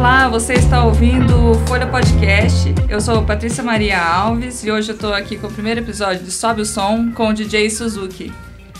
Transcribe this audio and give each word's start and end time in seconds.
Olá, 0.00 0.28
você 0.28 0.54
está 0.54 0.82
ouvindo 0.82 1.50
o 1.50 1.54
Folha 1.66 1.86
Podcast. 1.86 2.74
Eu 2.88 3.02
sou 3.02 3.22
Patrícia 3.22 3.62
Maria 3.62 4.02
Alves 4.02 4.64
e 4.64 4.70
hoje 4.70 4.92
eu 4.92 4.94
estou 4.94 5.12
aqui 5.12 5.36
com 5.36 5.46
o 5.46 5.52
primeiro 5.52 5.80
episódio 5.80 6.24
de 6.24 6.30
Sobe 6.30 6.62
o 6.62 6.64
Som 6.64 7.12
com 7.12 7.28
o 7.28 7.34
DJ 7.34 7.68
Suzuki. 7.68 8.32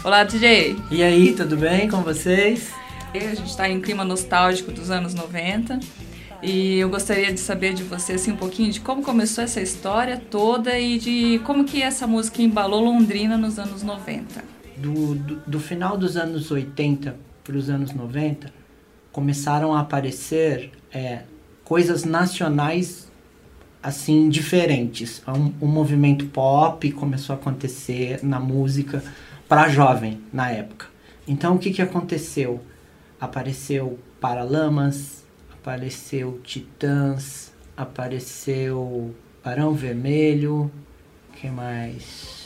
Olá, 0.02 0.24
DJ. 0.24 0.78
E 0.90 1.02
aí, 1.02 1.34
tudo 1.34 1.58
bem 1.58 1.90
com 1.90 1.98
vocês? 1.98 2.70
A 3.12 3.18
gente 3.18 3.50
está 3.50 3.68
em 3.68 3.82
clima 3.82 4.02
nostálgico 4.02 4.72
dos 4.72 4.90
anos 4.90 5.12
90 5.12 5.78
e 6.42 6.78
eu 6.78 6.88
gostaria 6.88 7.30
de 7.30 7.38
saber 7.38 7.74
de 7.74 7.82
você 7.82 8.14
assim, 8.14 8.32
um 8.32 8.36
pouquinho 8.36 8.72
de 8.72 8.80
como 8.80 9.02
começou 9.02 9.44
essa 9.44 9.60
história 9.60 10.16
toda 10.16 10.78
e 10.78 10.98
de 10.98 11.38
como 11.40 11.64
que 11.64 11.82
essa 11.82 12.06
música 12.06 12.40
embalou 12.40 12.82
Londrina 12.82 13.36
nos 13.36 13.58
anos 13.58 13.82
90. 13.82 14.42
Do, 14.74 15.14
do, 15.16 15.36
do 15.46 15.60
final 15.60 15.98
dos 15.98 16.16
anos 16.16 16.50
80 16.50 17.14
para 17.44 17.56
os 17.58 17.68
anos 17.68 17.92
90, 17.92 18.50
começaram 19.12 19.74
a 19.74 19.80
aparecer 19.80 20.79
é, 20.92 21.22
coisas 21.64 22.04
nacionais 22.04 23.10
assim 23.82 24.28
diferentes. 24.28 25.22
Um, 25.26 25.66
um, 25.66 25.68
movimento 25.68 26.26
pop 26.26 26.90
começou 26.92 27.34
a 27.34 27.38
acontecer 27.38 28.20
na 28.22 28.38
música 28.38 29.02
para 29.48 29.68
jovem 29.68 30.20
na 30.32 30.50
época. 30.50 30.86
Então 31.26 31.54
o 31.54 31.58
que, 31.58 31.70
que 31.70 31.82
aconteceu? 31.82 32.60
Apareceu 33.20 33.98
Paralamas, 34.20 35.24
apareceu 35.52 36.40
Titãs, 36.44 37.52
apareceu 37.76 39.14
Barão 39.42 39.72
Vermelho, 39.72 40.70
que 41.40 41.48
mais? 41.48 42.39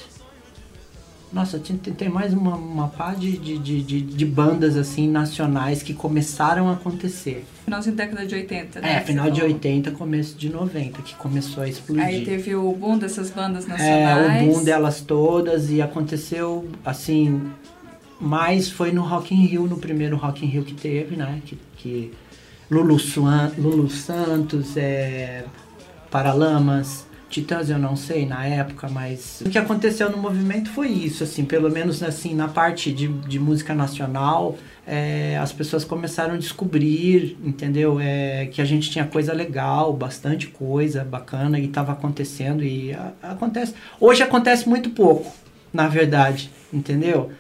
Nossa, 1.35 1.59
tem, 1.59 1.77
tem 1.77 2.09
mais 2.09 2.33
uma, 2.33 2.55
uma 2.55 2.87
pá 2.87 3.13
de, 3.13 3.37
de, 3.37 3.59
de, 3.59 4.01
de, 4.01 4.25
bandas 4.25 4.77
assim 4.77 5.09
nacionais 5.09 5.83
que 5.83 5.93
começaram 5.93 6.69
a 6.69 6.75
acontecer. 6.75 7.45
Finalzinho 7.65 7.97
da 7.97 8.05
década 8.05 8.25
de 8.25 8.37
80, 8.37 8.81
né? 8.81 8.97
É, 8.99 9.01
final 9.01 9.29
de 9.29 9.43
80, 9.43 9.91
começo 9.91 10.39
de 10.39 10.49
90, 10.49 11.03
que 11.03 11.13
começou 11.17 11.65
a 11.65 11.69
explodir. 11.69 12.05
Aí 12.05 12.25
teve 12.25 12.55
o 12.55 12.73
boom 12.73 12.99
dessas 12.99 13.33
bandas 13.33 13.67
nacionais. 13.67 14.43
É, 14.43 14.45
o 14.45 14.53
boom 14.53 14.63
delas 14.63 15.01
todas 15.01 15.73
e 15.73 15.83
aconteceu 15.83 16.69
assim, 16.85 17.43
mais 18.21 18.71
foi 18.71 18.93
no 18.93 19.03
Rock 19.03 19.35
in 19.35 19.45
Rio, 19.45 19.67
no 19.67 19.79
primeiro 19.79 20.17
Rock 20.17 20.47
in 20.47 20.49
Rio 20.49 20.63
que 20.63 20.75
teve, 20.75 21.17
né? 21.17 21.43
Que, 21.45 21.59
que 21.77 22.13
Lulu, 22.71 22.97
Swan, 23.01 23.51
Lulu 23.59 23.91
Santos, 23.91 24.77
é, 24.77 25.45
Paralamas, 26.13 27.07
Titãs 27.35 27.69
eu 27.69 27.81
não 27.81 27.97
sei 27.97 28.25
na 28.25 28.47
época, 28.47 28.89
mas 28.89 29.43
o 29.45 29.51
que 29.51 29.59
aconteceu 29.59 30.09
no 30.09 30.17
movimento 30.17 30.71
foi 30.71 30.87
isso, 30.87 31.25
assim, 31.25 31.45
pelo 31.45 31.69
menos 31.69 32.01
assim, 32.01 32.33
na 32.33 32.47
parte 32.47 32.93
de, 32.93 33.09
de 33.09 33.41
música 33.41 33.75
nacional, 33.75 34.57
é, 34.87 35.37
as 35.39 35.53
pessoas 35.53 35.85
começaram 35.85 36.35
a 36.35 36.37
descobrir, 36.37 37.37
entendeu? 37.43 37.99
É, 37.99 38.47
que 38.47 38.63
a 38.63 38.65
gente 38.65 38.89
tinha 38.89 39.05
coisa 39.05 39.33
legal, 39.33 39.93
bastante 39.93 40.47
coisa 40.47 41.03
bacana 41.03 41.59
e 41.59 41.65
estava 41.65 41.91
acontecendo 41.91 42.63
e 42.63 42.93
a, 42.93 43.13
acontece. 43.21 43.75
Hoje 43.99 44.23
acontece 44.23 44.69
muito 44.69 44.91
pouco, 44.91 45.35
na 45.73 45.89
verdade, 45.89 46.53
entendeu? 46.73 47.33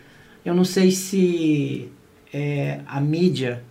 Eu 0.45 0.57
não 0.57 0.65
sei 0.65 0.91
se 0.91 1.89
é, 2.33 2.81
a 2.85 3.01
mídia 3.01 3.63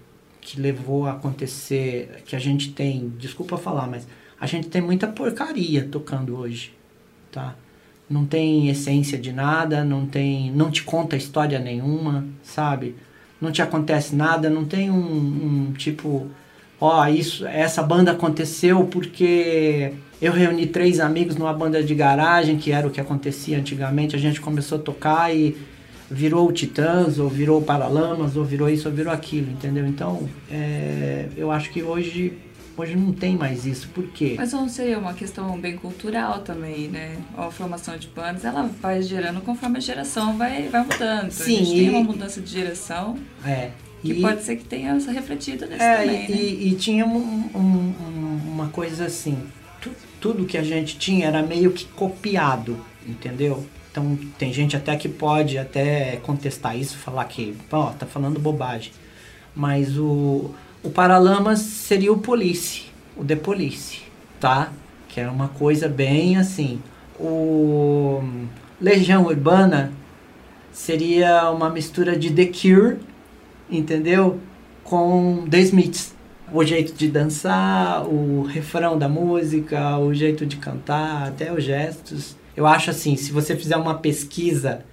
que 0.43 0.59
levou 0.59 1.07
a 1.07 1.11
acontecer, 1.11 2.21
que 2.25 2.35
a 2.35 2.39
gente 2.39 2.71
tem, 2.73 3.13
desculpa 3.17 3.57
falar, 3.57 3.87
mas 3.87 4.07
a 4.39 4.45
gente 4.45 4.67
tem 4.67 4.81
muita 4.81 5.07
porcaria 5.07 5.87
tocando 5.89 6.37
hoje, 6.37 6.73
tá? 7.31 7.55
Não 8.09 8.25
tem 8.25 8.69
essência 8.69 9.17
de 9.17 9.31
nada, 9.31 9.83
não 9.83 10.05
tem, 10.05 10.51
não 10.51 10.69
te 10.69 10.83
conta 10.83 11.15
história 11.15 11.57
nenhuma, 11.59 12.25
sabe? 12.43 12.95
Não 13.39 13.51
te 13.51 13.61
acontece 13.61 14.15
nada, 14.15 14.49
não 14.49 14.65
tem 14.65 14.91
um, 14.91 14.97
um 15.69 15.73
tipo, 15.73 16.27
ó, 16.79 17.07
isso, 17.07 17.45
essa 17.47 17.81
banda 17.81 18.11
aconteceu 18.11 18.85
porque 18.85 19.93
eu 20.21 20.33
reuni 20.33 20.67
três 20.67 20.99
amigos 20.99 21.37
numa 21.37 21.53
banda 21.53 21.81
de 21.81 21.95
garagem, 21.95 22.57
que 22.57 22.71
era 22.71 22.85
o 22.85 22.91
que 22.91 22.99
acontecia 22.99 23.57
antigamente, 23.57 24.15
a 24.15 24.19
gente 24.19 24.41
começou 24.41 24.77
a 24.77 24.81
tocar 24.81 25.33
e 25.33 25.55
virou 26.13 26.47
o 26.47 26.53
Titãs, 26.53 27.17
ou 27.17 27.27
virou 27.27 27.59
o 27.59 27.63
Paralamas, 27.63 28.37
ou 28.37 28.45
virou 28.45 28.69
isso, 28.69 28.87
ou 28.87 28.93
virou 28.93 29.11
aquilo, 29.11 29.51
entendeu? 29.51 29.85
Então, 29.87 30.29
é, 30.49 31.27
eu 31.35 31.51
acho 31.51 31.71
que 31.71 31.81
hoje 31.81 32.33
Hoje 32.75 32.95
não 32.95 33.13
tem 33.13 33.37
mais 33.37 33.67
isso, 33.67 33.87
por 33.89 34.03
quê? 34.07 34.33
Mas 34.35 34.51
não 34.51 34.67
seria 34.67 34.97
uma 34.97 35.13
questão 35.13 35.59
bem 35.59 35.77
cultural 35.77 36.39
também, 36.39 36.87
né? 36.87 37.17
A 37.37 37.51
formação 37.51 37.95
de 37.97 38.07
bandas, 38.07 38.43
ela 38.43 38.63
vai 38.81 38.99
gerando 39.03 39.41
conforme 39.41 39.77
a 39.77 39.79
geração 39.79 40.35
vai, 40.39 40.69
vai 40.69 40.83
mudando. 40.83 41.29
Sim, 41.29 41.53
a 41.53 41.63
gente 41.63 41.71
e... 41.71 41.79
tem 41.81 41.89
uma 41.89 42.03
mudança 42.03 42.41
de 42.41 42.49
geração. 42.49 43.15
É. 43.45 43.69
Que 44.01 44.13
e... 44.13 44.21
pode 44.21 44.41
ser 44.41 44.55
que 44.55 44.65
tenha 44.65 44.97
refletido 44.97 45.67
nisso 45.67 45.83
é, 45.83 45.97
também, 45.97 46.25
e, 46.25 46.31
né? 46.31 46.35
e, 46.35 46.67
e 46.69 46.75
tinha 46.75 47.05
um, 47.05 47.49
um, 47.53 48.41
uma 48.51 48.69
coisa 48.69 49.05
assim, 49.05 49.37
tu, 49.79 49.91
tudo 50.19 50.43
que 50.45 50.57
a 50.57 50.63
gente 50.63 50.97
tinha 50.97 51.27
era 51.27 51.43
meio 51.43 51.71
que 51.71 51.85
copiado, 51.85 52.83
entendeu? 53.07 53.63
Então 53.93 54.17
tem 54.39 54.51
gente 54.51 54.75
até 54.75 54.95
que 54.95 55.07
pode 55.07 55.55
até 55.55 56.15
contestar 56.23 56.75
isso, 56.75 56.97
falar 56.97 57.25
que, 57.25 57.55
ó, 57.71 57.91
tá 57.91 58.07
falando 58.07 58.39
bobagem. 58.39 58.91
Mas 59.55 59.99
o, 59.99 60.49
o 60.81 60.89
Paralamas 60.89 61.59
seria 61.59 62.11
o 62.11 62.17
Police, 62.17 62.85
o 63.15 63.23
The 63.23 63.35
Police, 63.35 64.01
tá? 64.39 64.73
Que 65.07 65.19
era 65.19 65.31
uma 65.31 65.47
coisa 65.47 65.87
bem 65.87 66.37
assim. 66.37 66.81
O 67.19 68.23
Legião 68.81 69.25
Urbana 69.27 69.93
seria 70.71 71.51
uma 71.51 71.69
mistura 71.69 72.17
de 72.17 72.31
The 72.31 72.47
Cure, 72.47 72.97
entendeu? 73.69 74.39
Com 74.83 75.45
The 75.47 75.59
Smiths. 75.59 76.15
O 76.51 76.63
jeito 76.65 76.93
de 76.93 77.09
dançar, 77.09 78.07
o 78.07 78.41
refrão 78.41 78.97
da 78.97 79.07
música, 79.07 79.99
o 79.99 80.15
jeito 80.15 80.47
de 80.47 80.57
cantar, 80.57 81.27
até 81.27 81.53
os 81.53 81.63
gestos. 81.63 82.35
Eu 82.55 82.67
acho 82.67 82.89
assim, 82.89 83.15
se 83.15 83.31
você 83.31 83.55
fizer 83.55 83.75
uma 83.75 83.95
pesquisa 83.95 84.83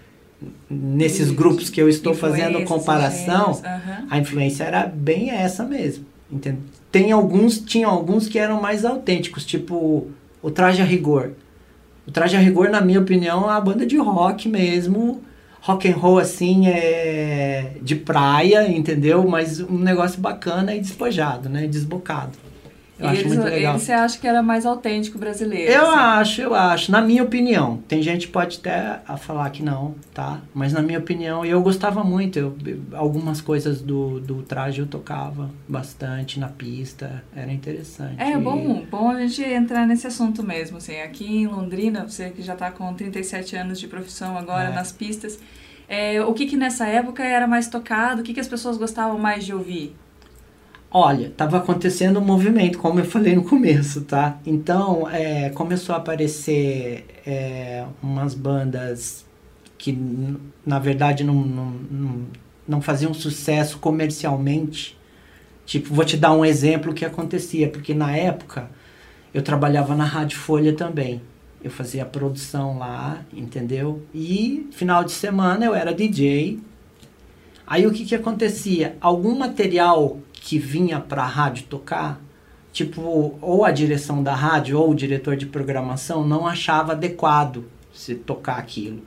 nesses 0.68 1.30
grupos 1.30 1.68
que 1.68 1.80
eu 1.80 1.88
estou 1.88 2.14
fazendo 2.14 2.64
comparação, 2.64 3.52
uhum. 3.52 4.06
a 4.08 4.18
influência 4.18 4.64
era 4.64 4.86
bem 4.86 5.30
essa 5.30 5.64
mesmo. 5.64 6.06
Entende? 6.30 6.58
Tem 6.90 7.12
alguns, 7.12 7.58
tinha 7.58 7.86
alguns 7.86 8.28
que 8.28 8.38
eram 8.38 8.60
mais 8.60 8.84
autênticos, 8.84 9.44
tipo 9.44 10.08
o 10.42 10.50
Traje 10.50 10.80
a 10.80 10.84
Rigor. 10.84 11.32
O 12.06 12.10
Traje 12.10 12.36
a 12.36 12.40
Rigor, 12.40 12.70
na 12.70 12.80
minha 12.80 13.00
opinião, 13.00 13.42
é 13.42 13.46
uma 13.46 13.60
banda 13.60 13.84
de 13.84 13.96
rock 13.98 14.48
mesmo, 14.48 15.22
rock 15.60 15.88
and 15.88 15.96
roll 15.96 16.18
assim, 16.18 16.68
é 16.68 17.72
de 17.82 17.96
praia, 17.96 18.70
entendeu? 18.70 19.26
Mas 19.28 19.60
um 19.60 19.78
negócio 19.78 20.20
bacana 20.20 20.74
e 20.74 20.80
despojado, 20.80 21.48
né? 21.48 21.66
Desbocado. 21.66 22.38
Eu 23.00 23.08
acho 23.08 23.28
muito 23.28 23.42
legal. 23.42 23.74
Ele 23.74 23.80
você 23.80 23.92
acha 23.92 24.18
que 24.18 24.26
era 24.26 24.42
mais 24.42 24.66
autêntico 24.66 25.18
brasileiro? 25.18 25.72
Eu 25.72 25.90
assim. 25.90 25.98
acho, 25.98 26.42
eu 26.42 26.54
acho. 26.54 26.92
Na 26.92 27.00
minha 27.00 27.22
opinião. 27.22 27.78
Tem 27.88 28.02
gente 28.02 28.26
que 28.26 28.32
pode 28.32 28.58
até 28.58 29.00
falar 29.16 29.48
que 29.50 29.62
não, 29.62 29.94
tá? 30.12 30.40
Mas 30.52 30.72
na 30.72 30.82
minha 30.82 30.98
opinião, 30.98 31.44
eu 31.44 31.60
gostava 31.62 32.04
muito. 32.04 32.38
Eu, 32.38 32.56
algumas 32.92 33.40
coisas 33.40 33.80
do, 33.80 34.20
do 34.20 34.42
traje 34.42 34.80
eu 34.80 34.86
tocava 34.86 35.50
bastante 35.66 36.38
na 36.38 36.48
pista. 36.48 37.24
Era 37.34 37.50
interessante. 37.50 38.20
É 38.20 38.36
bom, 38.36 38.84
bom 38.90 39.10
a 39.10 39.26
gente 39.26 39.42
entrar 39.42 39.86
nesse 39.86 40.06
assunto 40.06 40.42
mesmo. 40.42 40.76
Assim, 40.76 41.00
aqui 41.00 41.24
em 41.24 41.46
Londrina, 41.46 42.06
você 42.06 42.30
que 42.30 42.42
já 42.42 42.52
está 42.52 42.70
com 42.70 42.92
37 42.92 43.56
anos 43.56 43.80
de 43.80 43.88
profissão 43.88 44.36
agora 44.36 44.68
é. 44.68 44.72
nas 44.72 44.92
pistas. 44.92 45.38
É, 45.88 46.22
o 46.22 46.32
que, 46.32 46.46
que 46.46 46.56
nessa 46.56 46.86
época 46.86 47.24
era 47.24 47.48
mais 47.48 47.66
tocado? 47.66 48.20
O 48.20 48.24
que, 48.24 48.32
que 48.32 48.38
as 48.38 48.46
pessoas 48.46 48.76
gostavam 48.76 49.18
mais 49.18 49.44
de 49.44 49.52
ouvir? 49.52 49.96
Olha, 50.92 51.28
estava 51.28 51.58
acontecendo 51.58 52.18
um 52.18 52.24
movimento, 52.24 52.76
como 52.78 52.98
eu 52.98 53.04
falei 53.04 53.36
no 53.36 53.44
começo, 53.44 54.00
tá? 54.00 54.40
Então, 54.44 55.08
é, 55.08 55.48
começou 55.50 55.94
a 55.94 55.98
aparecer 55.98 57.06
é, 57.24 57.84
umas 58.02 58.34
bandas 58.34 59.24
que, 59.78 59.96
na 60.66 60.80
verdade, 60.80 61.22
não, 61.22 61.34
não, 61.34 62.26
não, 62.66 62.82
faziam 62.82 63.14
sucesso 63.14 63.78
comercialmente. 63.78 64.98
Tipo, 65.64 65.94
vou 65.94 66.04
te 66.04 66.16
dar 66.16 66.32
um 66.32 66.44
exemplo 66.44 66.92
que 66.92 67.04
acontecia, 67.04 67.68
porque 67.68 67.94
na 67.94 68.16
época 68.16 68.68
eu 69.32 69.42
trabalhava 69.42 69.94
na 69.94 70.04
Rádio 70.04 70.38
Folha 70.38 70.72
também. 70.72 71.22
Eu 71.62 71.70
fazia 71.70 72.04
produção 72.04 72.78
lá, 72.78 73.24
entendeu? 73.32 74.02
E 74.12 74.68
final 74.72 75.04
de 75.04 75.12
semana 75.12 75.64
eu 75.64 75.74
era 75.74 75.94
DJ. 75.94 76.58
Aí 77.64 77.86
o 77.86 77.92
que 77.92 78.04
que 78.04 78.14
acontecia? 78.16 78.96
Algum 79.00 79.38
material 79.38 80.18
que 80.40 80.58
vinha 80.58 80.98
para 80.98 81.22
a 81.22 81.26
rádio 81.26 81.64
tocar, 81.64 82.20
tipo, 82.72 83.38
ou 83.40 83.64
a 83.64 83.70
direção 83.70 84.22
da 84.22 84.34
rádio 84.34 84.78
ou 84.78 84.90
o 84.90 84.94
diretor 84.94 85.36
de 85.36 85.46
programação 85.46 86.26
não 86.26 86.46
achava 86.46 86.92
adequado 86.92 87.64
se 87.92 88.14
tocar 88.14 88.56
aquilo. 88.56 89.02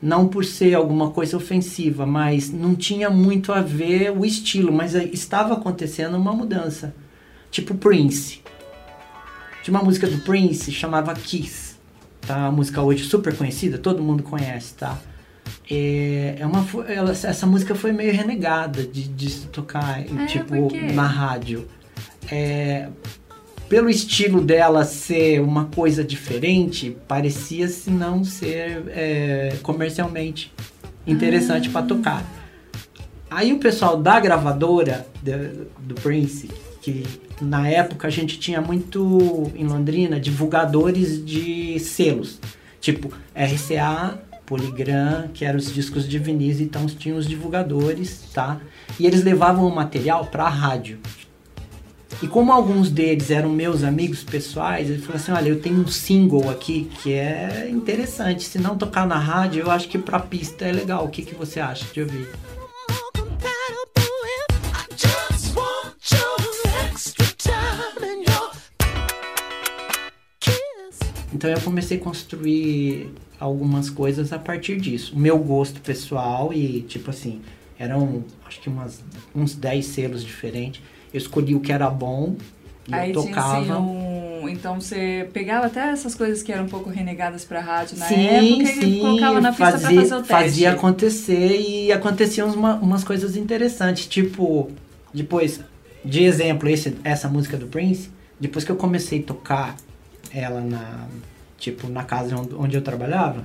Não 0.00 0.28
por 0.28 0.44
ser 0.44 0.74
alguma 0.74 1.10
coisa 1.10 1.36
ofensiva, 1.36 2.04
mas 2.04 2.50
não 2.50 2.74
tinha 2.74 3.08
muito 3.08 3.52
a 3.52 3.62
ver 3.62 4.10
o 4.10 4.24
estilo, 4.24 4.70
mas 4.70 4.94
estava 4.94 5.54
acontecendo 5.54 6.16
uma 6.16 6.32
mudança. 6.34 6.94
Tipo 7.50 7.74
Prince. 7.74 8.42
Tinha 9.62 9.74
uma 9.74 9.82
música 9.82 10.06
do 10.06 10.18
Prince 10.18 10.70
chamava 10.70 11.14
Kiss. 11.14 11.76
Tá? 12.20 12.46
A 12.46 12.52
música 12.52 12.82
hoje 12.82 13.04
super 13.04 13.34
conhecida, 13.34 13.78
todo 13.78 14.02
mundo 14.02 14.22
conhece, 14.22 14.74
tá? 14.74 14.98
É, 15.70 16.36
é 16.38 16.46
uma, 16.46 16.66
ela, 16.88 17.10
essa 17.10 17.46
música 17.46 17.74
foi 17.74 17.92
meio 17.92 18.12
renegada 18.12 18.82
de, 18.82 19.08
de 19.08 19.30
se 19.30 19.46
tocar 19.46 20.00
é, 20.00 20.26
tipo, 20.26 20.68
na 20.92 21.06
rádio. 21.06 21.66
é, 22.30 22.88
pelo 23.68 23.88
estilo 23.88 24.40
dela 24.40 24.84
ser 24.84 25.40
uma 25.40 25.64
coisa 25.66 26.04
diferente, 26.04 26.96
parecia 27.08 27.66
se 27.66 27.90
não 27.90 28.22
ser 28.22 28.84
é, 28.88 29.56
comercialmente 29.62 30.52
interessante 31.06 31.70
para 31.70 31.86
tocar. 31.86 32.24
Aí 33.30 33.52
o 33.52 33.58
pessoal 33.58 33.96
da 33.96 34.20
gravadora 34.20 35.06
de, 35.22 35.66
do 35.80 35.94
Prince, 35.96 36.50
que 36.80 37.04
na 37.40 37.68
época 37.68 38.06
a 38.06 38.10
gente 38.10 38.38
tinha 38.38 38.60
muito 38.60 39.50
em 39.56 39.66
Londrina 39.66 40.20
divulgadores 40.20 41.24
de 41.24 41.78
selos, 41.80 42.38
tipo 42.80 43.10
RCA, 43.34 44.22
Polygram, 44.46 45.28
que 45.32 45.44
eram 45.44 45.58
os 45.58 45.72
discos 45.72 46.08
de 46.08 46.18
Vinícius, 46.18 46.60
então 46.60 46.86
tinham 46.86 47.18
os 47.18 47.26
divulgadores, 47.26 48.30
tá? 48.32 48.60
E 48.98 49.06
eles 49.06 49.24
levavam 49.24 49.66
o 49.66 49.74
material 49.74 50.26
para 50.26 50.44
a 50.44 50.48
rádio. 50.48 50.98
E 52.22 52.28
como 52.28 52.52
alguns 52.52 52.90
deles 52.90 53.30
eram 53.30 53.50
meus 53.50 53.82
amigos 53.82 54.22
pessoais, 54.22 54.88
ele 54.88 55.02
falou 55.02 55.16
assim: 55.16 55.32
olha, 55.32 55.48
eu 55.48 55.60
tenho 55.60 55.80
um 55.80 55.86
single 55.86 56.48
aqui 56.48 56.90
que 57.02 57.12
é 57.12 57.68
interessante. 57.70 58.44
Se 58.44 58.58
não 58.58 58.76
tocar 58.76 59.06
na 59.06 59.18
rádio, 59.18 59.62
eu 59.62 59.70
acho 59.70 59.88
que 59.88 59.98
pra 59.98 60.20
pista 60.20 60.64
é 60.64 60.72
legal. 60.72 61.04
O 61.04 61.08
que, 61.08 61.22
que 61.22 61.34
você 61.34 61.60
acha 61.60 61.84
de 61.92 62.00
ouvir? 62.00 62.28
Então 71.44 71.54
eu 71.54 71.60
comecei 71.60 71.98
a 71.98 72.00
construir 72.00 73.12
algumas 73.38 73.90
coisas 73.90 74.32
a 74.32 74.38
partir 74.38 74.80
disso. 74.80 75.14
O 75.14 75.18
meu 75.18 75.38
gosto 75.38 75.78
pessoal 75.82 76.50
e, 76.54 76.80
tipo 76.88 77.10
assim, 77.10 77.42
eram 77.78 78.24
acho 78.46 78.62
que 78.62 78.70
umas, 78.70 79.04
uns 79.36 79.54
10 79.54 79.84
selos 79.84 80.24
diferentes 80.24 80.80
eu 81.12 81.18
escolhi 81.18 81.54
o 81.54 81.60
que 81.60 81.70
era 81.70 81.90
bom 81.90 82.36
e 82.88 82.94
Aí 82.94 83.10
eu 83.10 83.22
tocava. 83.22 83.62
Tinha, 83.62 83.74
assim, 83.74 83.82
um... 83.82 84.48
Então 84.48 84.80
você 84.80 85.28
pegava 85.34 85.66
até 85.66 85.90
essas 85.90 86.14
coisas 86.14 86.42
que 86.42 86.50
eram 86.50 86.64
um 86.64 86.68
pouco 86.68 86.88
renegadas 86.88 87.44
para 87.44 87.60
rádio 87.60 87.98
na 87.98 88.06
sim, 88.06 88.26
época 88.26 88.66
sim, 88.66 88.96
e 88.96 89.00
colocava 89.00 89.40
na 89.42 89.50
pista 89.50 89.72
fazia, 89.72 89.88
pra 89.88 90.00
fazer 90.00 90.14
o 90.14 90.18
teste. 90.18 90.32
Fazia 90.32 90.72
acontecer 90.72 91.60
e 91.60 91.92
aconteciam 91.92 92.48
uma, 92.54 92.76
umas 92.76 93.04
coisas 93.04 93.36
interessantes. 93.36 94.06
Tipo, 94.06 94.70
depois, 95.12 95.60
de 96.02 96.24
exemplo, 96.24 96.70
esse, 96.70 96.96
essa 97.04 97.28
música 97.28 97.58
do 97.58 97.66
Prince, 97.66 98.08
depois 98.40 98.64
que 98.64 98.72
eu 98.72 98.76
comecei 98.76 99.20
a 99.20 99.22
tocar 99.22 99.76
ela 100.30 100.60
na, 100.60 101.06
tipo, 101.58 101.88
na 101.88 102.04
casa 102.04 102.36
onde, 102.36 102.76
eu 102.76 102.82
trabalhava, 102.82 103.44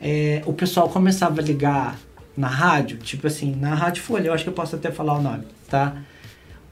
é, 0.00 0.42
o 0.46 0.52
pessoal 0.52 0.88
começava 0.88 1.40
a 1.40 1.44
ligar 1.44 1.98
na 2.36 2.48
rádio, 2.48 2.98
tipo 2.98 3.26
assim, 3.26 3.54
na 3.54 3.74
Rádio 3.74 4.02
Folha, 4.02 4.28
eu 4.28 4.32
acho 4.32 4.44
que 4.44 4.50
eu 4.50 4.54
posso 4.54 4.76
até 4.76 4.90
falar 4.90 5.14
o 5.14 5.22
nome, 5.22 5.44
tá? 5.68 5.96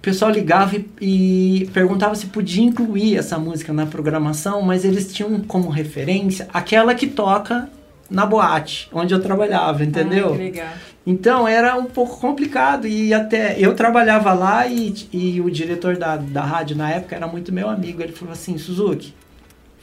pessoal 0.07 0.31
ligava 0.31 0.77
e, 0.77 0.87
e, 1.01 1.71
perguntava 1.75 2.15
se 2.15 2.27
podia 2.27 2.63
incluir 2.63 3.17
essa 3.17 3.41
música 3.41 3.73
na 3.73 3.87
programação, 3.87 4.63
mas 4.63 4.85
eles 4.85 5.13
tinham 5.13 5.41
como 5.41 5.69
referência 5.69 6.47
aquela 6.55 6.95
que 6.95 7.09
toca 7.09 7.69
na 8.09 8.25
boate, 8.25 8.89
onde 8.93 9.13
eu 9.13 9.21
trabalhava, 9.21 9.83
entendeu? 9.83 10.33
Ah, 10.33 10.37
legal. 10.37 10.69
Então 11.05 11.49
era 11.49 11.75
um 11.77 11.87
pouco 11.87 12.21
complicado 12.21 12.87
e 12.87 13.13
até 13.13 13.57
eu 13.59 13.75
trabalhava 13.75 14.33
lá 14.33 14.69
e, 14.69 14.95
e 15.13 15.41
o 15.41 15.51
diretor 15.51 15.97
da, 15.97 16.17
da 16.17 16.43
rádio 16.43 16.77
na 16.77 16.89
época 16.89 17.17
era 17.17 17.27
muito 17.27 17.53
meu 17.53 17.69
amigo. 17.69 18.01
Ele 18.01 18.13
falou 18.13 18.33
assim: 18.33 18.57
Suzuki, 18.59 19.13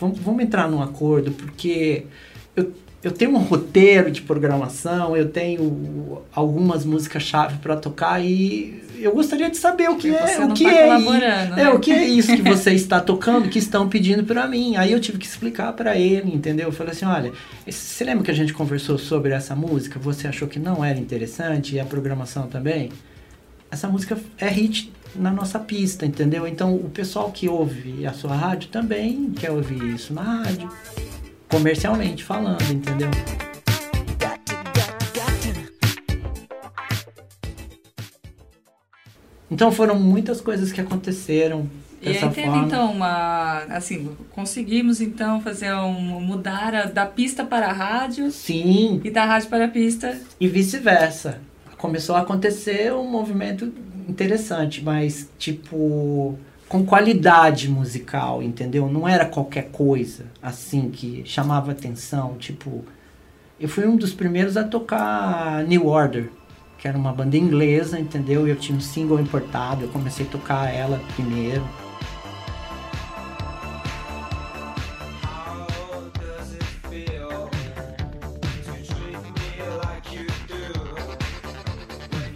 vamos, 0.04 0.20
vamos 0.20 0.44
entrar 0.44 0.70
num 0.70 0.82
acordo, 0.82 1.32
porque 1.32 2.06
eu, 2.56 2.72
eu 3.02 3.12
tenho 3.12 3.32
um 3.32 3.38
roteiro 3.38 4.12
de 4.12 4.22
programação, 4.22 5.16
eu 5.16 5.30
tenho 5.30 6.22
algumas 6.34 6.86
músicas-chave 6.86 7.58
para 7.58 7.76
tocar 7.78 8.24
e 8.24 8.82
eu 9.00 9.14
gostaria 9.14 9.50
de 9.50 9.58
saber 9.58 9.90
o 9.90 9.96
que 9.98 10.10
é, 10.10 10.46
o 10.46 10.54
que 10.54 10.64
tá 10.64 10.72
é, 10.72 11.50
né? 11.50 11.64
é, 11.64 11.70
o 11.70 11.80
que 11.80 11.92
é 11.92 12.06
isso 12.06 12.34
que 12.36 12.42
você 12.44 12.74
está 12.74 13.00
tocando, 13.00 13.50
que 13.50 13.60
estão 13.60 13.90
pedindo 13.90 14.24
para 14.24 14.48
mim. 14.48 14.76
Aí 14.76 14.92
eu 14.92 15.00
tive 15.00 15.18
que 15.18 15.26
explicar 15.26 15.74
para 15.74 15.98
ele, 15.98 16.34
entendeu? 16.34 16.68
Eu 16.68 16.72
falei 16.72 16.94
assim, 16.94 17.06
olha, 17.06 17.32
você 17.68 18.04
lembra 18.04 18.24
que 18.24 18.32
a 18.32 18.36
gente 18.36 18.54
conversou 18.54 18.98
sobre 18.98 19.32
essa 19.32 19.56
música? 19.56 20.00
Você 20.00 20.28
achou 20.28 20.48
que 20.48 20.60
não 20.60 20.84
era 20.84 21.00
interessante 21.00 21.76
e 21.76 21.80
a 21.80 21.86
programação 21.86 22.48
também? 22.48 22.90
Essa 23.74 23.88
música 23.88 24.16
é 24.38 24.48
hit 24.50 24.94
na 25.16 25.32
nossa 25.32 25.58
pista, 25.58 26.06
entendeu? 26.06 26.48
Então 26.48 26.76
o 26.76 26.92
pessoal 26.92 27.32
que 27.32 27.50
ouve 27.50 28.06
a 28.06 28.14
sua 28.14 28.36
rádio 28.36 28.70
também 28.70 29.32
quer 29.32 29.50
ouvir 29.50 29.96
isso 29.96 30.14
na 30.14 30.22
rádio, 30.22 30.70
comercialmente 31.50 32.24
falando, 32.24 32.62
entendeu? 32.72 33.10
Então 39.50 39.72
foram 39.72 40.00
muitas 40.00 40.40
coisas 40.40 40.72
que 40.72 40.80
aconteceram 40.80 41.68
e 42.00 42.10
aí 42.10 42.20
teve 42.20 42.44
forma. 42.44 42.66
então 42.68 42.92
uma. 42.92 43.64
Assim, 43.70 44.16
conseguimos 44.36 45.02
então 45.02 45.42
fazer 45.42 45.74
um. 45.74 46.22
mudar 46.22 46.76
a, 46.76 46.86
da 46.86 47.08
pista 47.08 47.44
para 47.44 47.70
a 47.70 47.74
rádio. 47.74 48.30
Sim. 48.32 49.02
E 49.04 49.10
da 49.10 49.26
rádio 49.26 49.50
para 49.50 49.66
a 49.66 49.68
pista. 49.68 50.16
E 50.40 50.48
vice-versa. 50.48 51.42
Começou 51.84 52.16
a 52.16 52.22
acontecer 52.22 52.94
um 52.94 53.04
movimento 53.04 53.70
interessante, 54.08 54.82
mas 54.82 55.30
tipo. 55.38 56.40
com 56.70 56.86
qualidade 56.86 57.70
musical, 57.70 58.42
entendeu? 58.42 58.90
Não 58.90 59.06
era 59.06 59.26
qualquer 59.26 59.64
coisa 59.64 60.28
assim 60.42 60.90
que 60.90 61.24
chamava 61.26 61.74
atenção. 61.74 62.38
Tipo. 62.40 62.86
Eu 63.60 63.68
fui 63.68 63.86
um 63.86 63.98
dos 63.98 64.14
primeiros 64.14 64.56
a 64.56 64.64
tocar 64.64 65.62
New 65.66 65.86
Order 65.86 66.30
que 66.78 66.88
era 66.88 66.98
uma 66.98 67.12
banda 67.12 67.36
inglesa, 67.36 68.00
entendeu? 68.00 68.48
Eu 68.48 68.56
tinha 68.56 68.78
um 68.78 68.82
single 68.82 69.20
importado, 69.20 69.84
eu 69.84 69.90
comecei 69.90 70.26
a 70.26 70.30
tocar 70.30 70.74
ela 70.74 71.02
primeiro. 71.16 71.64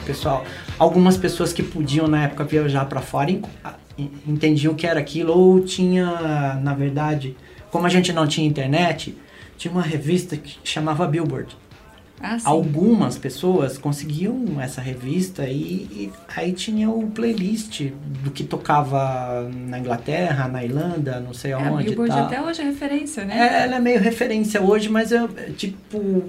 Pessoal, 0.07 0.45
algumas 0.80 1.18
pessoas 1.18 1.51
que 1.51 1.62
podiam 1.62 2.07
na 2.07 2.24
época 2.24 2.45
viajar 2.45 2.86
para 2.86 3.01
fora 3.01 3.30
entendiam 4.25 4.74
que 4.74 4.88
era 4.88 5.00
aquilo 5.00 5.38
ou 5.38 5.59
tinha, 5.59 6.54
na 6.63 6.74
verdade, 6.74 7.36
como 7.69 7.86
a 7.86 7.89
gente 7.89 8.13
não 8.13 8.25
tinha 8.25 8.48
internet, 8.48 9.18
tinha 9.57 9.71
uma 9.71 9.81
revista 9.81 10.38
que 10.38 10.57
chamava 10.63 11.06
Billboard 11.06 11.57
ah, 12.19 12.38
Algumas 12.45 13.18
pessoas 13.18 13.77
conseguiam 13.77 14.59
essa 14.59 14.81
revista 14.81 15.45
e, 15.45 15.88
e, 15.92 16.12
aí 16.36 16.51
tinha 16.51 16.89
o 16.89 17.12
playlist 17.12 17.92
do 18.24 18.31
que 18.31 18.44
tocava 18.44 19.47
na 19.54 19.78
Inglaterra, 19.78 20.47
na 20.47 20.64
Irlanda, 20.64 21.19
não 21.19 21.33
sei. 21.33 21.52
É, 21.52 21.56
a 21.56 21.69
Billboard 21.69 22.11
tá. 22.11 22.26
até 22.26 22.42
hoje 22.42 22.61
é 22.61 22.66
referência, 22.66 23.23
né? 23.23 23.37
É, 23.37 23.64
ela 23.66 23.76
é 23.76 23.80
meio 23.80 23.99
referência 23.99 24.61
hoje, 24.61 24.90
mas 24.90 25.11
eu, 25.11 25.28
tipo, 25.56 26.23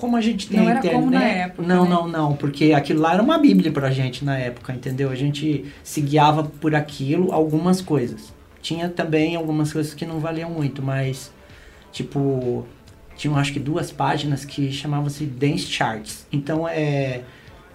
como 0.00 0.16
a 0.16 0.20
gente 0.22 0.48
tem 0.48 0.58
não 0.58 0.70
era 0.70 0.78
internet. 0.78 0.98
Como 0.98 1.10
na 1.10 1.22
época, 1.22 1.62
não, 1.62 1.84
né? 1.84 1.90
não, 1.90 2.08
não, 2.08 2.34
porque 2.34 2.72
aquilo 2.72 3.02
lá 3.02 3.12
era 3.12 3.22
uma 3.22 3.36
bíblia 3.36 3.70
pra 3.70 3.90
gente 3.90 4.24
na 4.24 4.38
época, 4.38 4.72
entendeu? 4.72 5.10
A 5.10 5.14
gente 5.14 5.66
se 5.84 6.00
guiava 6.00 6.44
por 6.44 6.74
aquilo, 6.74 7.32
algumas 7.32 7.82
coisas. 7.82 8.32
Tinha 8.62 8.88
também 8.88 9.36
algumas 9.36 9.70
coisas 9.70 9.92
que 9.92 10.06
não 10.06 10.18
valiam 10.18 10.48
muito, 10.48 10.82
mas, 10.82 11.30
tipo, 11.92 12.66
tinham 13.14 13.36
acho 13.36 13.52
que 13.52 13.60
duas 13.60 13.92
páginas 13.92 14.42
que 14.42 14.72
chamavam-se 14.72 15.26
Dance 15.26 15.66
Charts. 15.66 16.26
Então 16.32 16.66
é, 16.66 17.20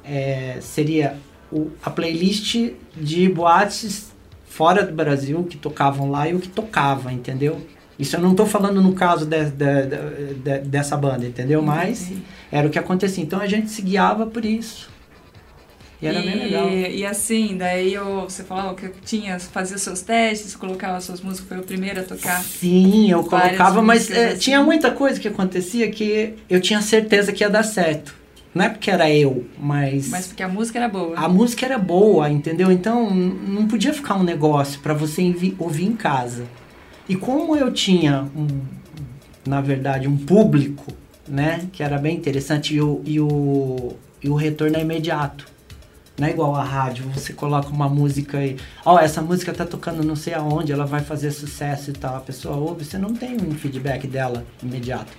é 0.03 0.57
seria 0.61 1.17
o, 1.51 1.69
a 1.83 1.91
playlist 1.91 2.71
de 2.97 3.29
boates 3.29 4.11
fora 4.47 4.83
do 4.83 4.93
Brasil 4.93 5.43
que 5.43 5.57
tocavam 5.57 6.09
lá 6.09 6.27
e 6.27 6.33
o 6.33 6.39
que 6.39 6.47
tocava, 6.49 7.13
entendeu? 7.13 7.61
Isso 7.97 8.15
eu 8.15 8.21
não 8.21 8.31
estou 8.31 8.45
falando 8.45 8.81
no 8.81 8.93
caso 8.93 9.25
de, 9.25 9.45
de, 9.45 10.33
de, 10.43 10.59
dessa 10.59 10.97
banda, 10.97 11.25
entendeu? 11.25 11.61
Mas 11.61 12.11
era 12.51 12.67
o 12.67 12.69
que 12.69 12.77
acontecia. 12.77 13.23
Então 13.23 13.39
a 13.39 13.47
gente 13.47 13.69
se 13.71 13.81
guiava 13.81 14.25
por 14.25 14.43
isso. 14.43 14.89
E 16.01 16.07
era 16.07 16.19
e, 16.19 16.23
bem 16.23 16.35
legal. 16.35 16.69
E 16.69 17.05
assim, 17.05 17.55
daí 17.57 17.93
eu, 17.93 18.21
você 18.21 18.43
falava 18.43 18.75
que 18.75 18.89
tinha, 19.05 19.39
fazia 19.39 19.77
seus 19.77 20.01
testes, 20.01 20.55
colocava 20.55 20.99
suas 20.99 21.21
músicas, 21.21 21.47
foi 21.47 21.59
o 21.59 21.63
primeiro 21.63 22.01
a 22.01 22.03
tocar. 22.03 22.43
Sim, 22.43 23.09
eu 23.09 23.23
colocava, 23.23 23.81
mas 23.81 24.11
é, 24.11 24.29
assim. 24.29 24.39
tinha 24.39 24.61
muita 24.61 24.91
coisa 24.91 25.19
que 25.19 25.27
acontecia 25.27 25.89
que 25.89 26.35
eu 26.49 26.59
tinha 26.59 26.81
certeza 26.81 27.31
que 27.31 27.43
ia 27.43 27.49
dar 27.49 27.63
certo. 27.63 28.13
Não 28.53 28.63
é 28.63 28.69
porque 28.69 28.89
era 28.89 29.09
eu, 29.09 29.45
mas. 29.59 30.07
Mas 30.07 30.27
porque 30.27 30.41
a 30.41 30.47
música 30.47 30.79
era 30.79 30.87
boa. 30.87 31.17
A 31.17 31.27
música 31.27 31.65
era 31.65 31.77
boa, 31.77 32.29
entendeu? 32.29 32.71
Então 32.71 33.09
não 33.13 33.67
podia 33.67 33.93
ficar 33.93 34.15
um 34.15 34.23
negócio 34.23 34.79
para 34.79 34.93
você 34.93 35.21
ouvir 35.59 35.85
em 35.85 35.93
casa. 35.93 36.45
E 37.07 37.15
como 37.15 37.55
eu 37.55 37.71
tinha, 37.71 38.27
um, 38.35 38.47
na 39.45 39.61
verdade, 39.61 40.07
um 40.07 40.17
público, 40.17 40.91
né? 41.27 41.67
Que 41.71 41.83
era 41.83 41.97
bem 41.97 42.15
interessante 42.15 42.75
e 42.75 42.81
o, 42.81 43.01
e 43.05 43.19
o, 43.19 43.93
e 44.23 44.29
o 44.29 44.35
retorno 44.35 44.77
é 44.77 44.81
imediato. 44.81 45.45
Não 46.17 46.27
é 46.27 46.31
igual 46.31 46.55
a 46.55 46.63
rádio, 46.63 47.05
você 47.13 47.33
coloca 47.33 47.67
uma 47.69 47.89
música 47.89 48.43
e, 48.43 48.55
ó, 48.85 48.95
oh, 48.95 48.99
essa 48.99 49.21
música 49.21 49.53
tá 49.53 49.65
tocando 49.65 50.01
não 50.01 50.15
sei 50.15 50.33
aonde, 50.33 50.71
ela 50.71 50.85
vai 50.85 51.01
fazer 51.01 51.29
sucesso 51.31 51.89
e 51.89 51.93
tal. 51.93 52.15
A 52.15 52.21
pessoa 52.21 52.55
ouve, 52.55 52.85
você 52.85 52.97
não 52.97 53.13
tem 53.13 53.35
um 53.35 53.51
feedback 53.51 54.07
dela 54.07 54.45
imediato. 54.63 55.11